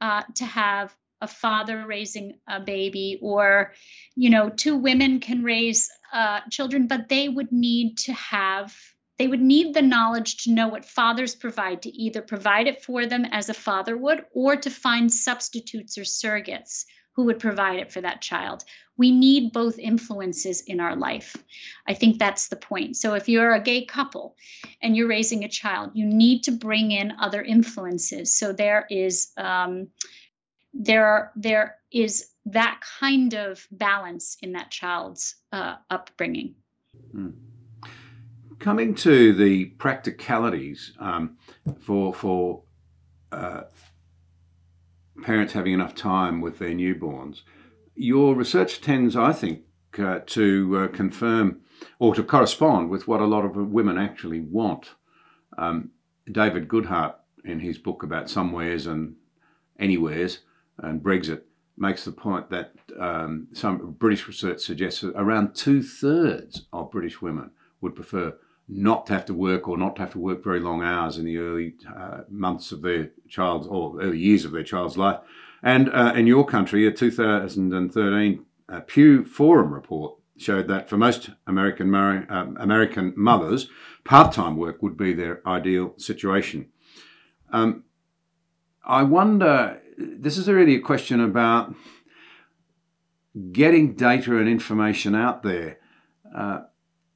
[0.00, 3.74] uh, to have a father raising a baby or
[4.16, 8.74] you know two women can raise uh, children but they would need to have
[9.18, 13.04] they would need the knowledge to know what fathers provide to either provide it for
[13.04, 17.92] them as a father would or to find substitutes or surrogates who would provide it
[17.92, 18.64] for that child.
[19.00, 21.34] We need both influences in our life.
[21.88, 22.98] I think that's the point.
[22.98, 24.36] So if you're a gay couple
[24.82, 28.36] and you're raising a child, you need to bring in other influences.
[28.36, 29.88] So there is um,
[30.74, 36.54] there there is that kind of balance in that child's uh, upbringing.
[37.12, 37.30] Hmm.
[38.58, 41.38] Coming to the practicalities um,
[41.80, 42.64] for for
[43.32, 43.62] uh,
[45.22, 47.40] parents having enough time with their newborns,
[48.00, 49.60] your research tends, I think,
[49.98, 51.60] uh, to uh, confirm
[51.98, 54.94] or to correspond with what a lot of women actually want.
[55.58, 55.90] Um,
[56.30, 59.16] David Goodhart, in his book about somewheres and
[59.78, 60.40] anywheres
[60.78, 61.42] and Brexit,
[61.76, 67.20] makes the point that um, some British research suggests that around two thirds of British
[67.20, 67.50] women
[67.82, 68.34] would prefer
[68.66, 71.26] not to have to work or not to have to work very long hours in
[71.26, 75.20] the early uh, months of their child's or early years of their child's life.
[75.62, 81.30] And uh, in your country, a 2013 uh, Pew Forum report showed that for most
[81.46, 83.68] American um, American mothers,
[84.04, 86.68] part-time work would be their ideal situation.
[87.52, 87.84] Um,
[88.84, 89.80] I wonder.
[89.98, 91.74] This is really a question about
[93.52, 95.78] getting data and information out there.
[96.34, 96.62] Uh,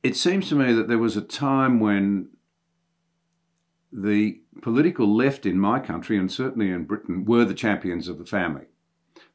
[0.02, 2.28] it seems to me that there was a time when
[3.94, 8.26] the political left in my country and certainly in Britain were the champions of the
[8.26, 8.66] family.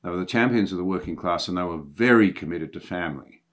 [0.03, 3.43] They were the champions of the working class and they were very committed to family.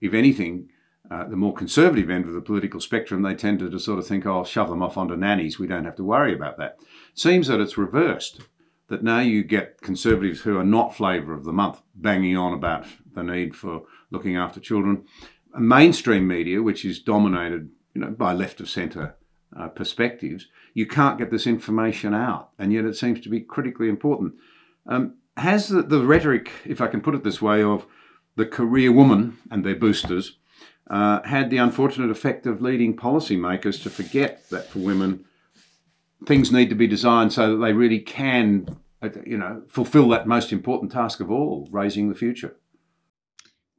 [0.00, 0.68] If anything,
[1.10, 4.24] uh, the more conservative end of the political spectrum, they tended to sort of think,
[4.24, 5.58] oh, shove them off onto nannies.
[5.58, 6.78] We don't have to worry about that.
[7.14, 8.40] Seems that it's reversed,
[8.88, 12.86] that now you get conservatives who are not flavour of the month banging on about
[13.14, 15.04] the need for looking after children
[15.58, 19.16] mainstream media, which is dominated you know, by left of centre
[19.58, 22.50] uh, perspectives, you can't get this information out.
[22.58, 24.34] And yet it seems to be critically important.
[24.86, 27.86] Um, has the, the, rhetoric, if I can put it this way, of
[28.36, 30.36] the career woman and their boosters
[30.90, 35.24] uh, had the unfortunate effect of leading policymakers to forget that for women,
[36.26, 38.66] things need to be designed so that they really can,
[39.00, 42.56] uh, you know, fulfill that most important task of all, raising the future?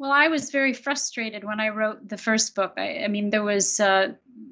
[0.04, 2.74] Well, I was very frustrated when I wrote the first book.
[2.76, 4.10] I, I mean, there was uh,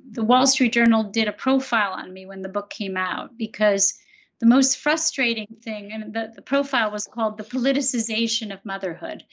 [0.10, 3.94] the Wall Street Journal did a profile on me when the book came out because
[4.40, 9.26] the most frustrating thing, and the, the profile was called The Politicization of Motherhood.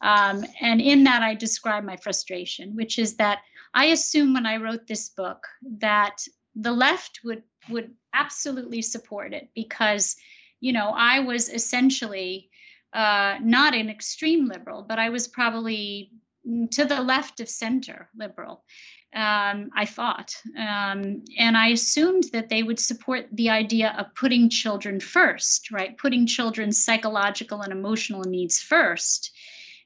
[0.00, 3.40] Um, and in that, I describe my frustration, which is that
[3.74, 5.46] I assume when I wrote this book
[5.80, 6.16] that
[6.56, 10.16] the left would would absolutely support it because,
[10.60, 12.47] you know, I was essentially
[12.92, 16.10] uh, not an extreme liberal, but I was probably
[16.72, 18.64] to the left of center liberal.
[19.14, 20.34] Um, I thought.
[20.56, 25.96] Um, and I assumed that they would support the idea of putting children first, right?
[25.96, 29.30] Putting children's psychological and emotional needs first.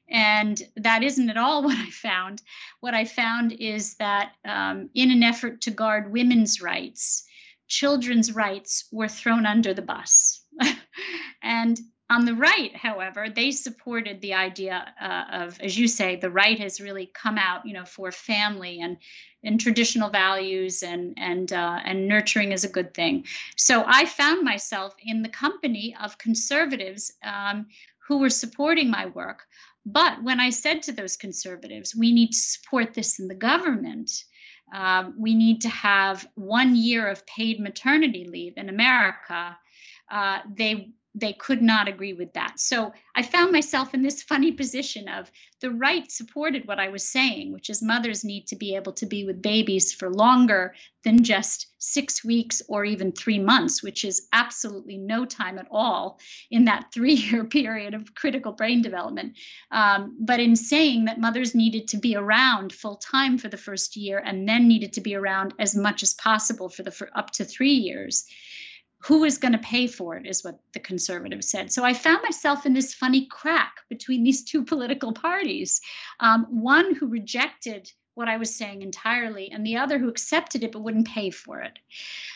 [0.09, 2.41] And that isn't at all what I found.
[2.81, 7.23] What I found is that um, in an effort to guard women's rights,
[7.67, 10.41] children's rights were thrown under the bus.
[11.41, 11.79] and
[12.13, 16.59] on the right, however, they supported the idea uh, of, as you say, the right
[16.59, 18.97] has really come out, you know, for family and
[19.45, 23.25] and traditional values and and uh, and nurturing is a good thing.
[23.57, 27.65] So I found myself in the company of conservatives um,
[28.07, 29.39] who were supporting my work.
[29.83, 34.11] But when I said to those conservatives, we need to support this in the government.
[34.73, 39.57] Um, we need to have one year of paid maternity leave in America.
[40.11, 42.59] Uh, they they could not agree with that.
[42.59, 47.07] So I found myself in this funny position of the right supported what I was
[47.07, 51.23] saying, which is mothers need to be able to be with babies for longer than
[51.23, 56.65] just six weeks or even three months, which is absolutely no time at all in
[56.65, 59.37] that three year period of critical brain development.
[59.71, 63.95] Um, but in saying that mothers needed to be around full time for the first
[63.95, 67.29] year and then needed to be around as much as possible for the for up
[67.31, 68.25] to three years
[69.03, 71.71] who is going to pay for it is what the conservatives said.
[71.71, 75.81] So i found myself in this funny crack between these two political parties
[76.19, 80.71] um, one who rejected what i was saying entirely and the other who accepted it
[80.71, 81.79] but wouldn't pay for it.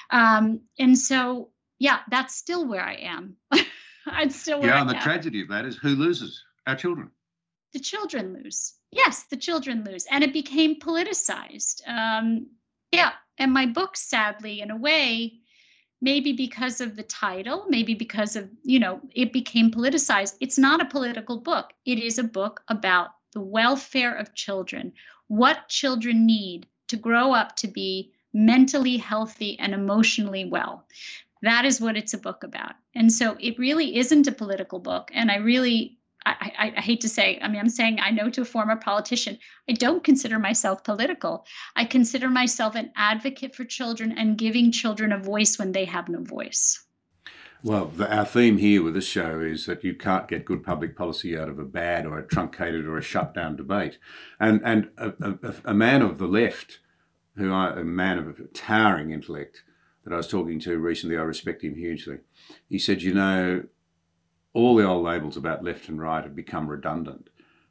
[0.10, 1.50] Um, and so
[1.80, 3.36] yeah that's still where i am.
[4.06, 6.44] I'm still yeah and the tragedy of that is who loses?
[6.66, 7.12] Our children.
[7.74, 8.74] The children lose.
[8.92, 10.06] Yes the children lose.
[10.12, 11.88] And it became politicized.
[11.88, 12.48] Um,
[12.92, 15.40] yeah and my book sadly in a way
[16.02, 20.36] maybe because of the title maybe because of you know it became politicized.
[20.40, 21.74] It's not a political book.
[21.86, 24.94] It is a book about the welfare of children
[25.28, 30.86] what children need to grow up to be mentally healthy and emotionally well.
[31.42, 32.74] That is what it's a book about.
[32.96, 35.12] And so it really isn't a political book.
[35.14, 35.97] And i really
[36.28, 38.76] I, I, I, hate to say, I mean, I'm saying I know to a former
[38.76, 39.38] politician,
[39.70, 41.46] I don't consider myself political.
[41.76, 46.10] I consider myself an advocate for children and giving children a voice when they have
[46.10, 46.84] no voice.
[47.64, 50.96] Well, the, our theme here with this show is that you can't get good public
[50.96, 53.98] policy out of a bad or a truncated or a shut down debate.
[54.40, 56.80] And, and a, a, a man of the left,
[57.36, 59.64] who I, a man of towering intellect
[60.04, 62.20] that I was talking to recently, I respect him hugely.
[62.70, 63.64] He said, You know,
[64.58, 67.30] all the old labels about left and right have become redundant.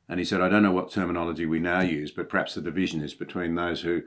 [0.09, 3.03] And he said, I don't know what terminology we now use, but perhaps the division
[3.03, 4.03] is between those who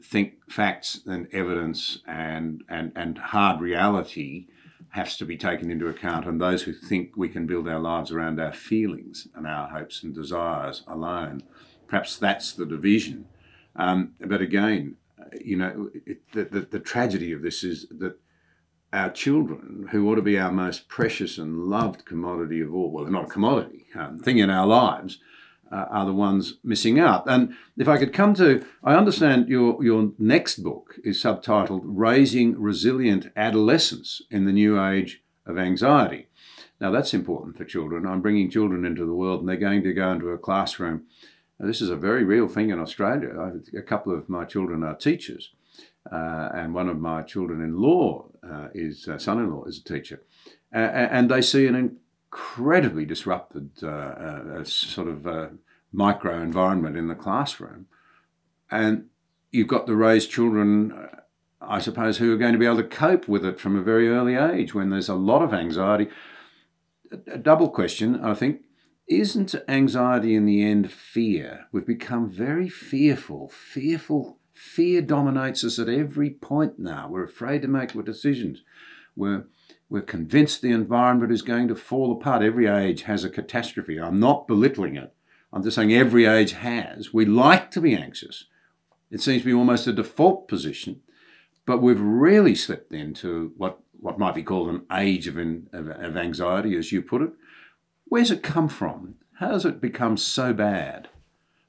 [0.00, 4.46] think facts and evidence and, and, and hard reality
[4.90, 8.12] has to be taken into account, and those who think we can build our lives
[8.12, 11.42] around our feelings and our hopes and desires alone.
[11.88, 13.26] Perhaps that's the division.
[13.74, 14.98] Um, but again,
[15.40, 18.20] you know, it, the, the, the tragedy of this is that
[18.94, 23.04] our children, who ought to be our most precious and loved commodity of all, well,
[23.04, 25.18] they're not a commodity, um, thing in our lives,
[25.72, 27.24] uh, are the ones missing out.
[27.26, 32.60] And if I could come to, I understand your, your next book is subtitled Raising
[32.60, 36.28] Resilient Adolescents in the New Age of Anxiety.
[36.80, 38.06] Now, that's important for children.
[38.06, 41.04] I'm bringing children into the world and they're going to go into a classroom.
[41.58, 43.30] Now, this is a very real thing in Australia.
[43.40, 45.50] I, a couple of my children are teachers.
[46.10, 50.22] Uh, and one of my children-in-law uh, is uh, son-in-law is a teacher,
[50.70, 55.48] and they see an incredibly disrupted uh, uh, sort of uh,
[55.92, 57.86] micro environment in the classroom,
[58.70, 59.06] and
[59.50, 61.08] you've got the raised children.
[61.60, 64.10] I suppose who are going to be able to cope with it from a very
[64.10, 66.08] early age when there's a lot of anxiety.
[67.26, 68.60] A double question, I think,
[69.08, 71.66] isn't anxiety in the end fear?
[71.72, 77.06] We've become very fearful, fearful Fear dominates us at every point now.
[77.08, 78.62] We're afraid to make decisions.
[79.14, 79.44] We're,
[79.88, 82.42] we're convinced the environment is going to fall apart.
[82.42, 84.00] Every age has a catastrophe.
[84.00, 85.14] I'm not belittling it.
[85.52, 87.12] I'm just saying every age has.
[87.12, 88.46] We like to be anxious.
[89.10, 91.02] It seems to be almost a default position,
[91.66, 95.88] but we've really slipped into what, what might be called an age of, in, of,
[95.88, 97.30] of anxiety, as you put it.
[98.06, 99.16] Where's it come from?
[99.34, 101.08] How has it become so bad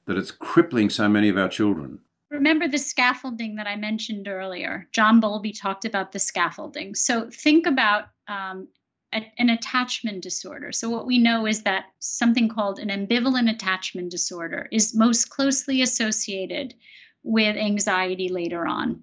[0.06, 2.00] that it's crippling so many of our children?
[2.30, 4.88] Remember the scaffolding that I mentioned earlier.
[4.92, 6.94] John Bowlby talked about the scaffolding.
[6.94, 8.68] So think about um,
[9.14, 10.72] a, an attachment disorder.
[10.72, 15.82] So what we know is that something called an ambivalent attachment disorder is most closely
[15.82, 16.74] associated
[17.22, 19.02] with anxiety later on.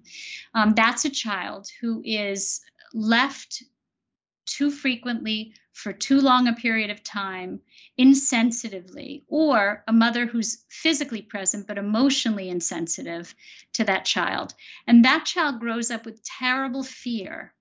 [0.54, 2.60] Um, that's a child who is
[2.94, 3.62] left
[4.46, 7.60] too frequently for too long a period of time
[7.98, 13.34] insensitively, or a mother who's physically present but emotionally insensitive
[13.72, 14.54] to that child.
[14.86, 17.53] And that child grows up with terrible fear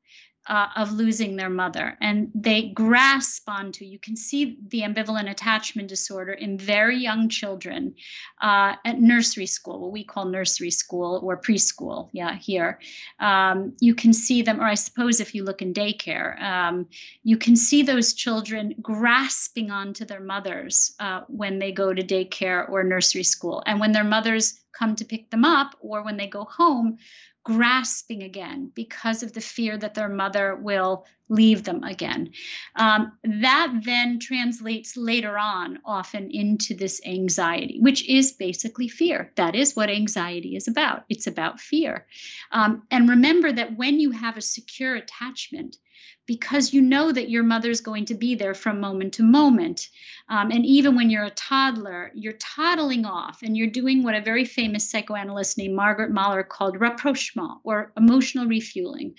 [0.48, 1.98] uh, of losing their mother.
[2.02, 7.96] And they grasp onto you can see the ambivalent attachment disorder in very young children
[8.41, 12.80] uh, at nursery school what we call nursery school or preschool yeah here.
[13.20, 16.88] Um, you can see them or i suppose if you look in daycare um,
[17.24, 22.70] you can see those children grasping onto their mothers uh, when they go to daycare
[22.70, 23.64] or nursery school.
[23.66, 26.98] And when their mothers come to pick them up or when they go home
[27.44, 32.32] grasping again because of the fear that their mother will leave them again.
[32.76, 39.32] Um, that then translates later on often into this anxiety, which is basically fear.
[39.36, 41.04] That is what anxiety is about.
[41.10, 42.06] It's about fear.
[42.52, 45.78] Um, and remember that when you have a secure attachment,
[46.26, 49.89] because you know that your mother's going to be there from moment to moment.
[50.30, 54.22] Um, and even when you're a toddler, you're toddling off and you're doing what a
[54.22, 59.16] very famous psychoanalyst named Margaret Mahler called rapprochement or emotional refueling,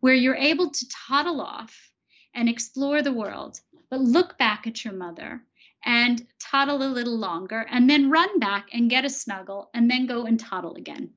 [0.00, 1.90] where you're able to toddle off
[2.34, 3.60] and explore the world,
[3.90, 5.42] but look back at your mother
[5.84, 10.06] and toddle a little longer and then run back and get a snuggle and then
[10.06, 11.10] go and toddle again.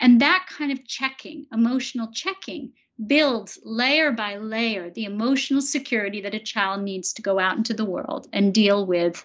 [0.00, 2.72] And that kind of checking, emotional checking,
[3.06, 7.74] builds layer by layer the emotional security that a child needs to go out into
[7.74, 9.24] the world and deal with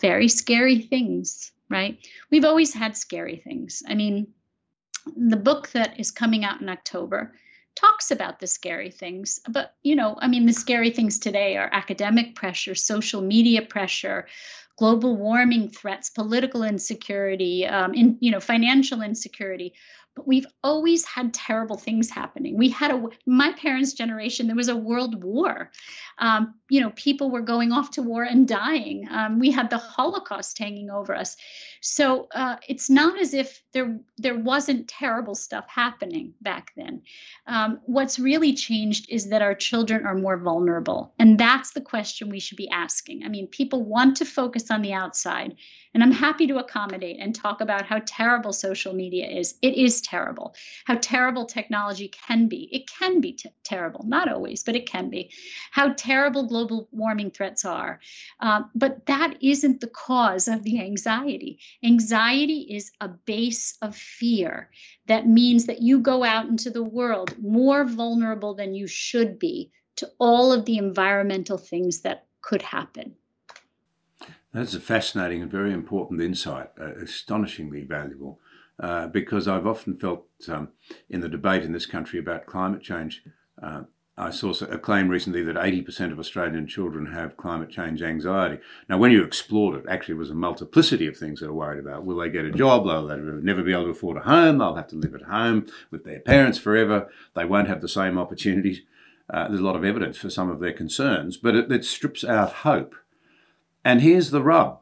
[0.00, 1.98] very scary things, right?
[2.30, 3.82] We've always had scary things.
[3.86, 4.28] I mean,
[5.16, 7.34] the book that is coming out in October
[7.76, 11.70] talks about the scary things but you know i mean the scary things today are
[11.72, 14.26] academic pressure social media pressure
[14.76, 19.72] global warming threats political insecurity um, in you know financial insecurity
[20.16, 22.56] but we've always had terrible things happening.
[22.56, 24.46] We had a my parents' generation.
[24.46, 25.70] There was a world war.
[26.18, 29.08] Um, you know, people were going off to war and dying.
[29.10, 31.36] Um, we had the Holocaust hanging over us.
[31.80, 37.02] So uh, it's not as if there there wasn't terrible stuff happening back then.
[37.46, 42.28] Um, what's really changed is that our children are more vulnerable, and that's the question
[42.28, 43.24] we should be asking.
[43.24, 45.56] I mean, people want to focus on the outside,
[45.94, 49.54] and I'm happy to accommodate and talk about how terrible social media is.
[49.62, 50.54] It is terrible.
[50.84, 52.68] How terrible technology can be.
[52.72, 55.30] It can be t- terrible, not always, but it can be.
[55.70, 58.00] How terrible global warming threats are.
[58.40, 61.60] Uh, but that isn't the cause of the anxiety.
[61.84, 64.70] Anxiety is a base of fear
[65.06, 69.70] that means that you go out into the world more vulnerable than you should be
[69.96, 73.14] to all of the environmental things that could happen.
[74.52, 78.40] That's a fascinating and very important insight, uh, astonishingly valuable,
[78.80, 80.68] uh, because I've often felt um,
[81.08, 83.22] in the debate in this country about climate change.
[83.62, 83.82] Uh,
[84.16, 88.58] I saw a claim recently that 80% of Australian children have climate change anxiety.
[88.88, 92.04] Now, when you explored it, actually, it was a multiplicity of things they're worried about.
[92.04, 92.84] Will they get a job?
[92.84, 94.58] Will They'll never be able to afford a home.
[94.58, 97.08] They'll have to live at home with their parents forever.
[97.34, 98.82] They won't have the same opportunities.
[99.32, 102.24] Uh, there's a lot of evidence for some of their concerns, but it, it strips
[102.24, 102.94] out hope
[103.84, 104.80] and here's the rub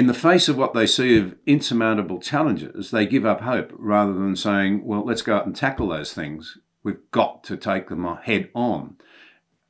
[0.00, 4.14] in the face of what they see of insurmountable challenges, they give up hope rather
[4.14, 6.56] than saying, well, let's go out and tackle those things.
[6.82, 8.96] We've got to take them head on.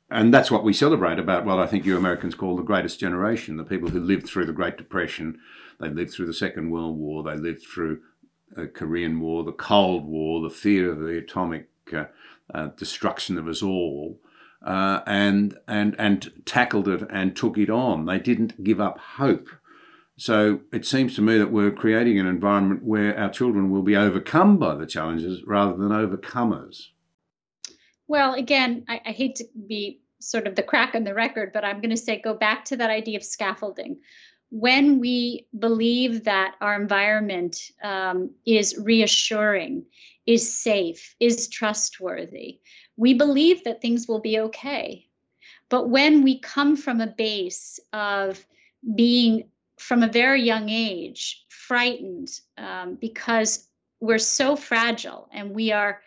[0.09, 3.57] And that's what we celebrate about what I think you Americans call the greatest generation
[3.57, 5.37] the people who lived through the Great Depression,
[5.81, 7.99] they lived through the Second World War, they lived through
[8.55, 12.05] the Korean War, the Cold War, the fear of the atomic uh,
[12.53, 14.17] uh, destruction of us all
[14.65, 18.05] uh, and and and tackled it and took it on.
[18.05, 19.49] They didn't give up hope.
[20.21, 23.95] So it seems to me that we're creating an environment where our children will be
[23.95, 26.89] overcome by the challenges rather than overcomers.
[28.07, 31.65] Well, again, I, I hate to be sort of the crack on the record, but
[31.65, 33.97] I'm going to say go back to that idea of scaffolding.
[34.51, 39.85] When we believe that our environment um, is reassuring,
[40.27, 42.59] is safe, is trustworthy,
[42.95, 45.07] we believe that things will be okay.
[45.69, 48.45] But when we come from a base of
[48.95, 49.45] being
[49.81, 53.67] from a very young age frightened um, because
[53.99, 56.01] we're so fragile and we are,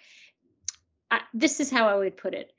[1.33, 2.53] this is how I would put it.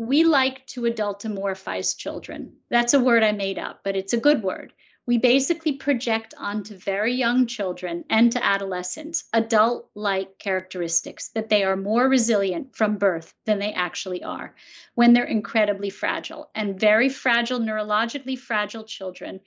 [0.00, 2.54] We like to adultomorphize children.
[2.70, 4.72] That's a word I made up, but it's a good word
[5.06, 11.62] we basically project onto very young children and to adolescents adult like characteristics that they
[11.62, 14.54] are more resilient from birth than they actually are
[14.94, 16.50] when they're incredibly fragile.
[16.54, 19.40] And very fragile, neurologically fragile children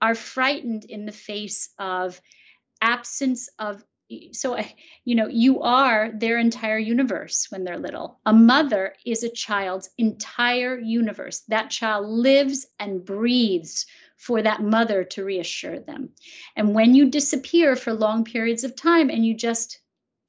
[0.00, 2.20] are frightened in the face of
[2.80, 3.82] absence of
[4.32, 4.58] so
[5.04, 9.88] you know you are their entire universe when they're little a mother is a child's
[9.96, 13.86] entire universe that child lives and breathes
[14.16, 16.10] for that mother to reassure them.
[16.56, 19.80] And when you disappear for long periods of time and you just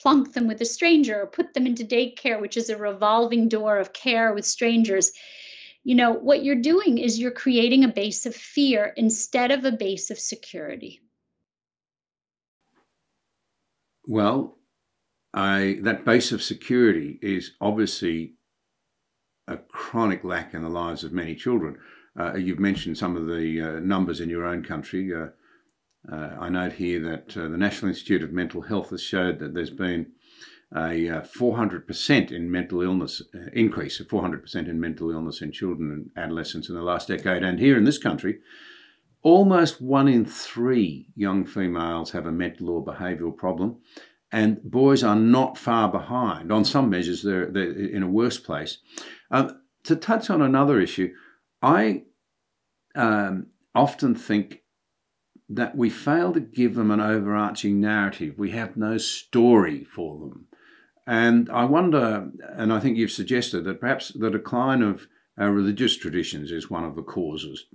[0.01, 3.78] plunk them with a stranger or put them into daycare, which is a revolving door
[3.78, 5.11] of care with strangers,
[5.86, 9.71] you know, what you're doing is you're creating a base of fear instead of a
[9.71, 10.99] base of security.
[14.07, 14.57] Well,
[15.31, 18.33] I, that base of security is obviously
[19.47, 21.77] a chronic lack in the lives of many children.
[22.19, 25.13] Uh, you've mentioned some of the uh, numbers in your own country.
[25.13, 25.27] Uh,
[26.11, 29.53] uh I note here that uh, the National Institute of Mental Health has showed that
[29.53, 30.07] there's been
[30.76, 33.21] a 400% uh, in mental illness
[33.53, 37.43] increase, of 400% in mental illness in children and adolescents in the last decade.
[37.43, 38.39] And here in this country,
[39.21, 43.78] almost one in three young females have a mental or behavioural problem,
[44.32, 46.51] and boys are not far behind.
[46.51, 48.80] On some measures, they're, they're in a worse place.
[49.32, 51.13] Um, to touch on another issue,
[51.61, 52.03] I
[52.95, 54.63] um, often think
[55.47, 58.38] that we fail to give them an overarching narrative.
[58.38, 60.47] We have no story for them.
[61.08, 65.95] And I wonder, and I think you've suggested that perhaps the decline of our religious
[65.97, 67.66] traditions is one of the causes.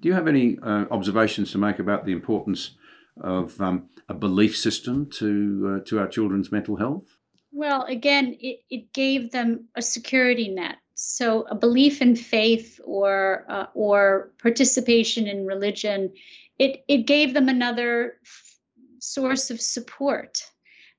[0.00, 2.76] Do you have any uh, observations to make about the importance
[3.20, 7.16] of um, a belief system to uh, to our children's mental health?
[7.52, 10.76] Well, again, it, it gave them a security net.
[10.94, 16.12] So a belief in faith or uh, or participation in religion,
[16.58, 18.58] it it gave them another f-
[19.00, 20.49] source of support.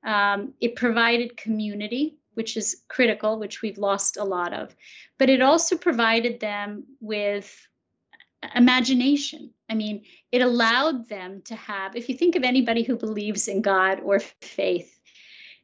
[0.03, 4.75] Um, it provided community, which is critical, which we've lost a lot of,
[5.19, 7.67] but it also provided them with
[8.55, 9.51] imagination.
[9.69, 13.61] I mean, it allowed them to have, if you think of anybody who believes in
[13.61, 14.99] God or faith,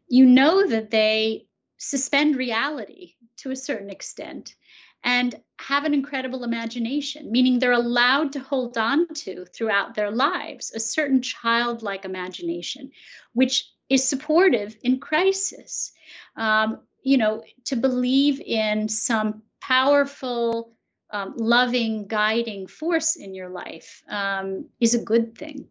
[0.07, 4.55] you know that they suspend reality to a certain extent
[5.03, 10.71] and have an incredible imagination, meaning they're allowed to hold on to throughout their lives
[10.75, 12.91] a certain childlike imagination,
[13.33, 15.91] which is supportive in crisis.
[16.35, 20.73] Um, you know, to believe in some powerful
[21.11, 25.65] um, loving, guiding force in your life um, is a good thing,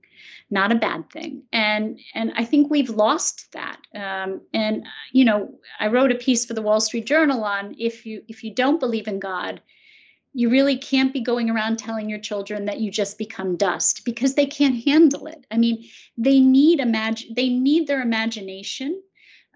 [0.50, 1.42] not a bad thing.
[1.52, 3.78] And and I think we've lost that.
[3.94, 8.06] Um, and you know, I wrote a piece for the Wall Street Journal on if
[8.06, 9.60] you if you don't believe in God,
[10.36, 14.34] you really can't be going around telling your children that you just become dust because
[14.34, 15.46] they can't handle it.
[15.50, 19.02] I mean, they need imagine they need their imagination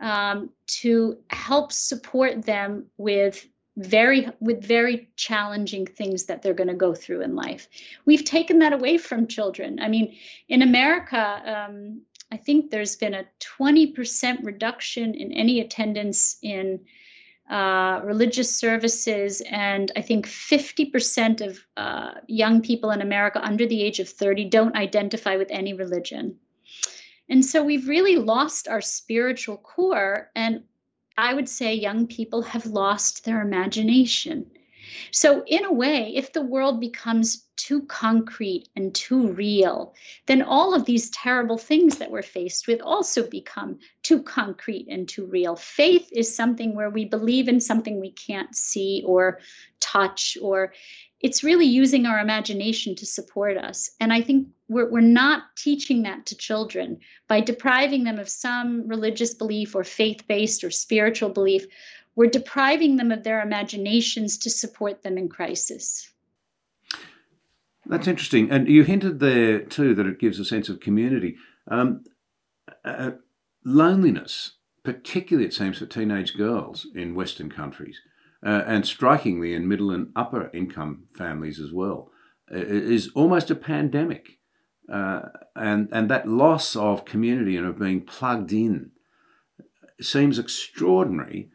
[0.01, 0.49] um,
[0.81, 6.95] to help support them with very with very challenging things that they're going to go
[6.95, 7.69] through in life
[8.05, 10.15] we've taken that away from children i mean
[10.49, 12.03] in america um,
[12.33, 13.25] i think there's been a
[13.59, 16.81] 20% reduction in any attendance in
[17.51, 23.83] uh, religious services and i think 50% of uh, young people in america under the
[23.83, 26.37] age of 30 don't identify with any religion
[27.29, 30.63] and so we've really lost our spiritual core and
[31.21, 34.51] I would say young people have lost their imagination.
[35.11, 39.95] So, in a way, if the world becomes too concrete and too real,
[40.27, 45.09] then all of these terrible things that we're faced with also become too concrete and
[45.09, 45.57] too real.
[45.57, 49.41] Faith is something where we believe in something we can't see or
[49.81, 50.73] touch, or
[51.21, 53.91] it's really using our imagination to support us.
[54.01, 56.99] And I think we're, we're not teaching that to children
[57.29, 61.67] by depriving them of some religious belief or faith based or spiritual belief.
[62.17, 66.11] We're depriving them of their imaginations to support them in crisis.
[67.87, 68.51] That's interesting.
[68.51, 71.37] And you hinted there too that it gives a sense of community.
[71.71, 72.05] Um,
[72.85, 73.13] uh,
[73.65, 78.01] loneliness, particularly it seems for teenage girls in Western countries,
[78.45, 82.11] uh, and strikingly in middle and upper income families as well,
[82.51, 84.39] is almost a pandemic.
[84.93, 85.21] Uh,
[85.55, 88.91] and, and that loss of community and of being plugged in
[90.01, 91.51] seems extraordinary.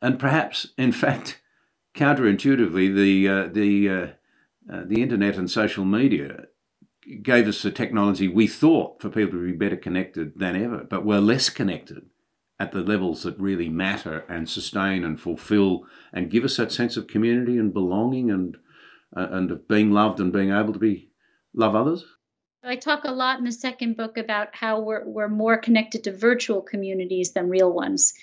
[0.00, 1.40] And perhaps, in fact,
[1.94, 4.14] counterintuitively, the, uh, the,
[4.70, 6.46] uh, the internet and social media
[7.22, 11.04] gave us the technology we thought for people to be better connected than ever, but
[11.04, 12.06] we're less connected
[12.60, 16.96] at the levels that really matter and sustain and fulfill and give us that sense
[16.96, 18.56] of community and belonging and
[19.16, 21.10] uh, and of being loved and being able to be
[21.54, 22.04] love others.
[22.62, 26.16] I talk a lot in the second book about how we're we're more connected to
[26.16, 28.14] virtual communities than real ones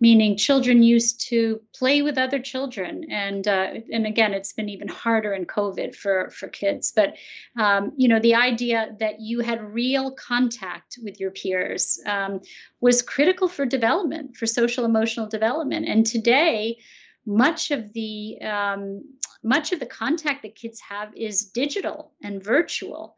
[0.00, 3.06] meaning children used to play with other children.
[3.10, 6.92] And uh, and again it's been even harder in covid for for kids.
[6.94, 7.16] But
[7.58, 12.40] um, you know the idea that you had real contact with your peers um,
[12.80, 15.86] was critical for development for social emotional development.
[15.88, 16.78] And today
[17.26, 19.02] much of the um,
[19.42, 23.16] much of the contact that kids have is digital and virtual.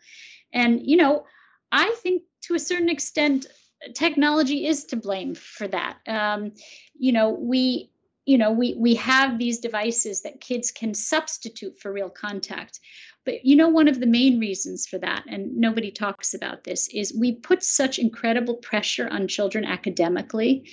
[0.52, 1.24] And you know
[1.72, 3.46] i think to a certain extent
[3.94, 5.98] technology is to blame for that.
[6.06, 6.52] Um,
[6.98, 7.90] you know, we
[8.26, 12.78] you know we we have these devices that kids can substitute for real contact
[13.24, 16.88] but you know one of the main reasons for that and nobody talks about this
[16.88, 20.70] is we put such incredible pressure on children academically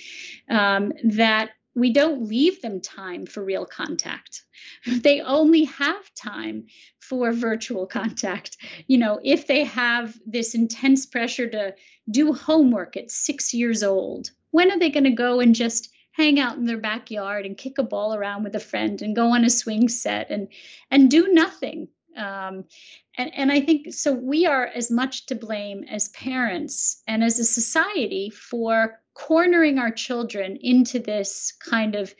[0.50, 4.44] um, that we don't leave them time for real contact.
[4.86, 6.66] They only have time
[7.00, 8.56] for virtual contact.
[8.86, 11.74] You know, if they have this intense pressure to
[12.10, 16.40] do homework at six years old, when are they going to go and just hang
[16.40, 19.44] out in their backyard and kick a ball around with a friend and go on
[19.44, 20.48] a swing set and
[20.90, 22.64] and do nothing um,
[23.16, 27.38] and, and I think so we are as much to blame as parents and as
[27.38, 32.14] a society for cornering our children into this kind of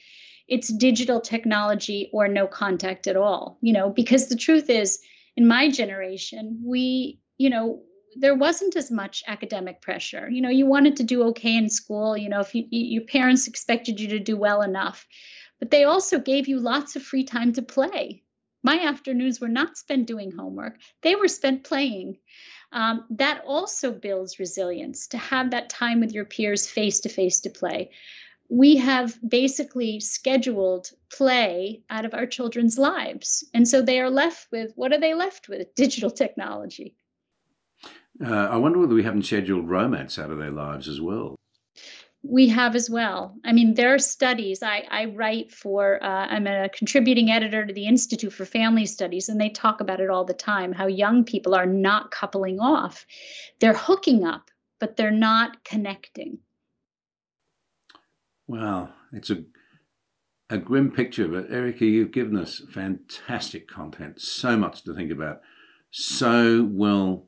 [0.48, 4.98] it's digital technology or no contact at all you know because the truth is
[5.36, 7.80] in my generation we you know
[8.16, 10.28] there wasn't as much academic pressure.
[10.28, 13.46] You know you wanted to do okay in school you know if you, your parents
[13.46, 15.06] expected you to do well enough
[15.60, 18.22] but they also gave you lots of free time to play.
[18.62, 22.18] My afternoons were not spent doing homework, they were spent playing.
[22.72, 27.40] Um, that also builds resilience to have that time with your peers face to face
[27.40, 27.90] to play.
[28.48, 33.44] we have basically scheduled play out of our children's lives.
[33.52, 35.74] And so they are left with what are they left with?
[35.76, 36.94] Digital technology.
[38.24, 41.36] Uh, I wonder whether we haven't scheduled romance out of their lives as well.
[42.22, 43.36] We have as well.
[43.44, 44.62] I mean, there are studies.
[44.62, 49.28] I, I write for, uh, I'm a contributing editor to the Institute for Family Studies,
[49.28, 53.06] and they talk about it all the time how young people are not coupling off.
[53.60, 54.50] They're hooking up,
[54.80, 56.38] but they're not connecting.
[58.46, 59.44] Wow, it's a
[60.50, 65.40] a grim picture, but Erica, you've given us fantastic content, so much to think about,
[65.90, 67.26] so well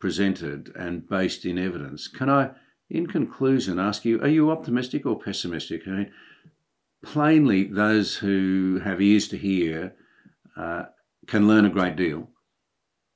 [0.00, 2.08] presented and based in evidence.
[2.08, 2.50] Can I,
[2.90, 5.82] in conclusion, ask you, are you optimistic or pessimistic?
[5.86, 6.12] I mean,
[7.02, 9.94] plainly, those who have ears to hear
[10.56, 10.84] uh,
[11.26, 12.30] can learn a great deal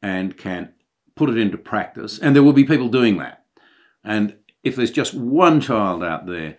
[0.02, 0.72] and can
[1.16, 3.44] put it into practice, and there will be people doing that.
[4.04, 6.58] And if there's just one child out there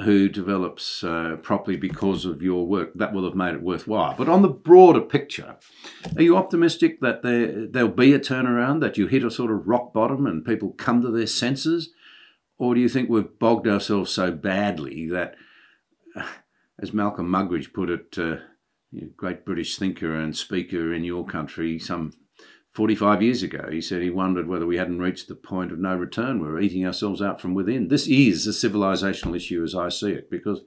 [0.00, 4.14] who develops uh, properly because of your work, that will have made it worthwhile.
[4.16, 5.56] But on the broader picture,
[6.16, 9.68] are you optimistic that there there'll be a turnaround, that you hit a sort of
[9.68, 11.90] rock bottom and people come to their senses,
[12.62, 15.34] or do you think we've bogged ourselves so badly that,
[16.80, 18.36] as Malcolm Muggeridge put it, uh,
[19.16, 22.12] great British thinker and speaker in your country, some
[22.70, 25.96] 45 years ago, he said he wondered whether we hadn't reached the point of no
[25.96, 26.40] return.
[26.40, 27.88] We are eating ourselves out from within.
[27.88, 30.60] This is a civilizational issue as I see it, because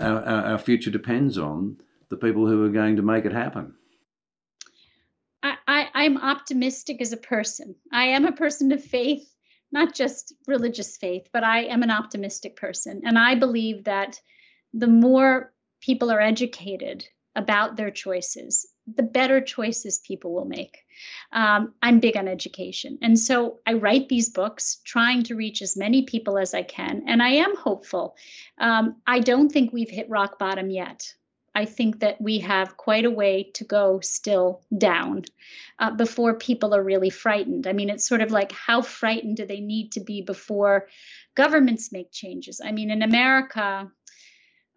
[0.00, 1.76] our, our, future depends on
[2.08, 3.74] the people who are going to make it happen.
[5.42, 7.74] I, I'm optimistic as a person.
[7.92, 9.35] I am a person of faith,
[9.72, 13.02] not just religious faith, but I am an optimistic person.
[13.04, 14.20] And I believe that
[14.72, 20.78] the more people are educated about their choices, the better choices people will make.
[21.32, 22.98] Um, I'm big on education.
[23.02, 27.04] And so I write these books trying to reach as many people as I can.
[27.06, 28.16] And I am hopeful.
[28.58, 31.12] Um, I don't think we've hit rock bottom yet.
[31.56, 35.24] I think that we have quite a way to go still down
[35.78, 37.66] uh, before people are really frightened.
[37.66, 40.88] I mean, it's sort of like how frightened do they need to be before
[41.34, 42.60] governments make changes?
[42.62, 43.90] I mean, in America,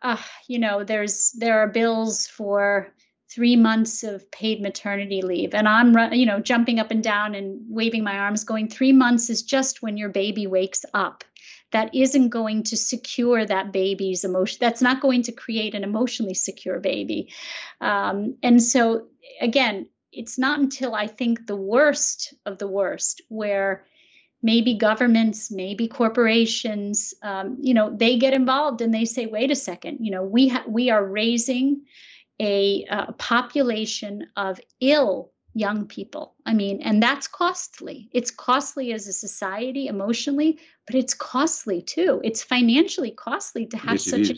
[0.01, 2.93] uh, you know, there's there are bills for
[3.31, 5.53] three months of paid maternity leave.
[5.53, 9.29] And i'm you know jumping up and down and waving my arms going three months
[9.29, 11.23] is just when your baby wakes up.
[11.71, 16.33] That isn't going to secure that baby's emotion that's not going to create an emotionally
[16.33, 17.31] secure baby.
[17.79, 19.07] Um, and so
[19.39, 23.85] again it's not until i think the worst of the worst where
[24.41, 29.55] maybe governments maybe corporations um, you know they get involved and they say wait a
[29.55, 31.81] second you know we ha- we are raising
[32.39, 36.35] a, a population of ill young people.
[36.45, 38.09] I mean, and that's costly.
[38.13, 42.21] It's costly as a society emotionally, but it's costly too.
[42.23, 44.35] It's financially costly to have yes, such a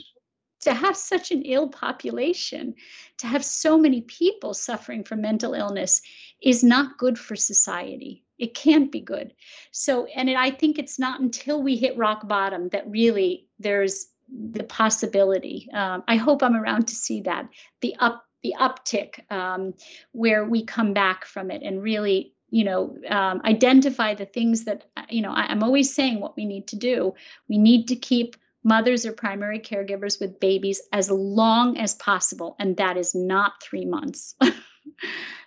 [0.61, 2.75] to have such an ill population,
[3.17, 6.01] to have so many people suffering from mental illness
[6.41, 8.23] is not good for society.
[8.37, 9.33] It can't be good.
[9.71, 14.07] So, and it, I think it's not until we hit rock bottom that really there's
[14.31, 15.67] the possibility.
[15.73, 17.49] Um, I hope I'm around to see that
[17.81, 19.73] the up the uptick um,
[20.13, 24.85] where we come back from it and really you know um, identify the things that
[25.09, 27.13] you know I, i'm always saying what we need to do.
[27.49, 32.77] We need to keep mothers or primary caregivers with babies as long as possible and
[32.77, 34.35] that is not three months.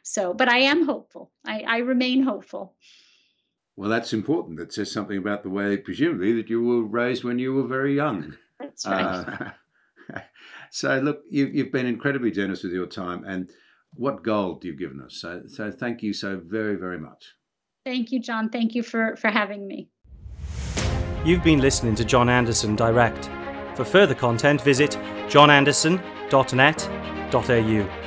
[0.07, 1.33] So but i am hopeful.
[1.47, 2.75] I, I remain hopeful.
[3.77, 4.59] Well that's important.
[4.59, 7.95] That says something about the way presumably that you were raised when you were very
[7.97, 9.53] young that's right.
[10.15, 10.21] Uh,
[10.71, 13.51] so, look, you, you've been incredibly generous with your time, and
[13.95, 15.17] what gold you've given us.
[15.17, 17.35] So, so thank you so very, very much.
[17.85, 18.49] Thank you, John.
[18.49, 19.91] Thank you for, for having me.
[21.25, 23.31] You've been listening to John Anderson Direct.
[23.77, 24.93] For further content, visit
[25.29, 28.04] johnanderson.net.au.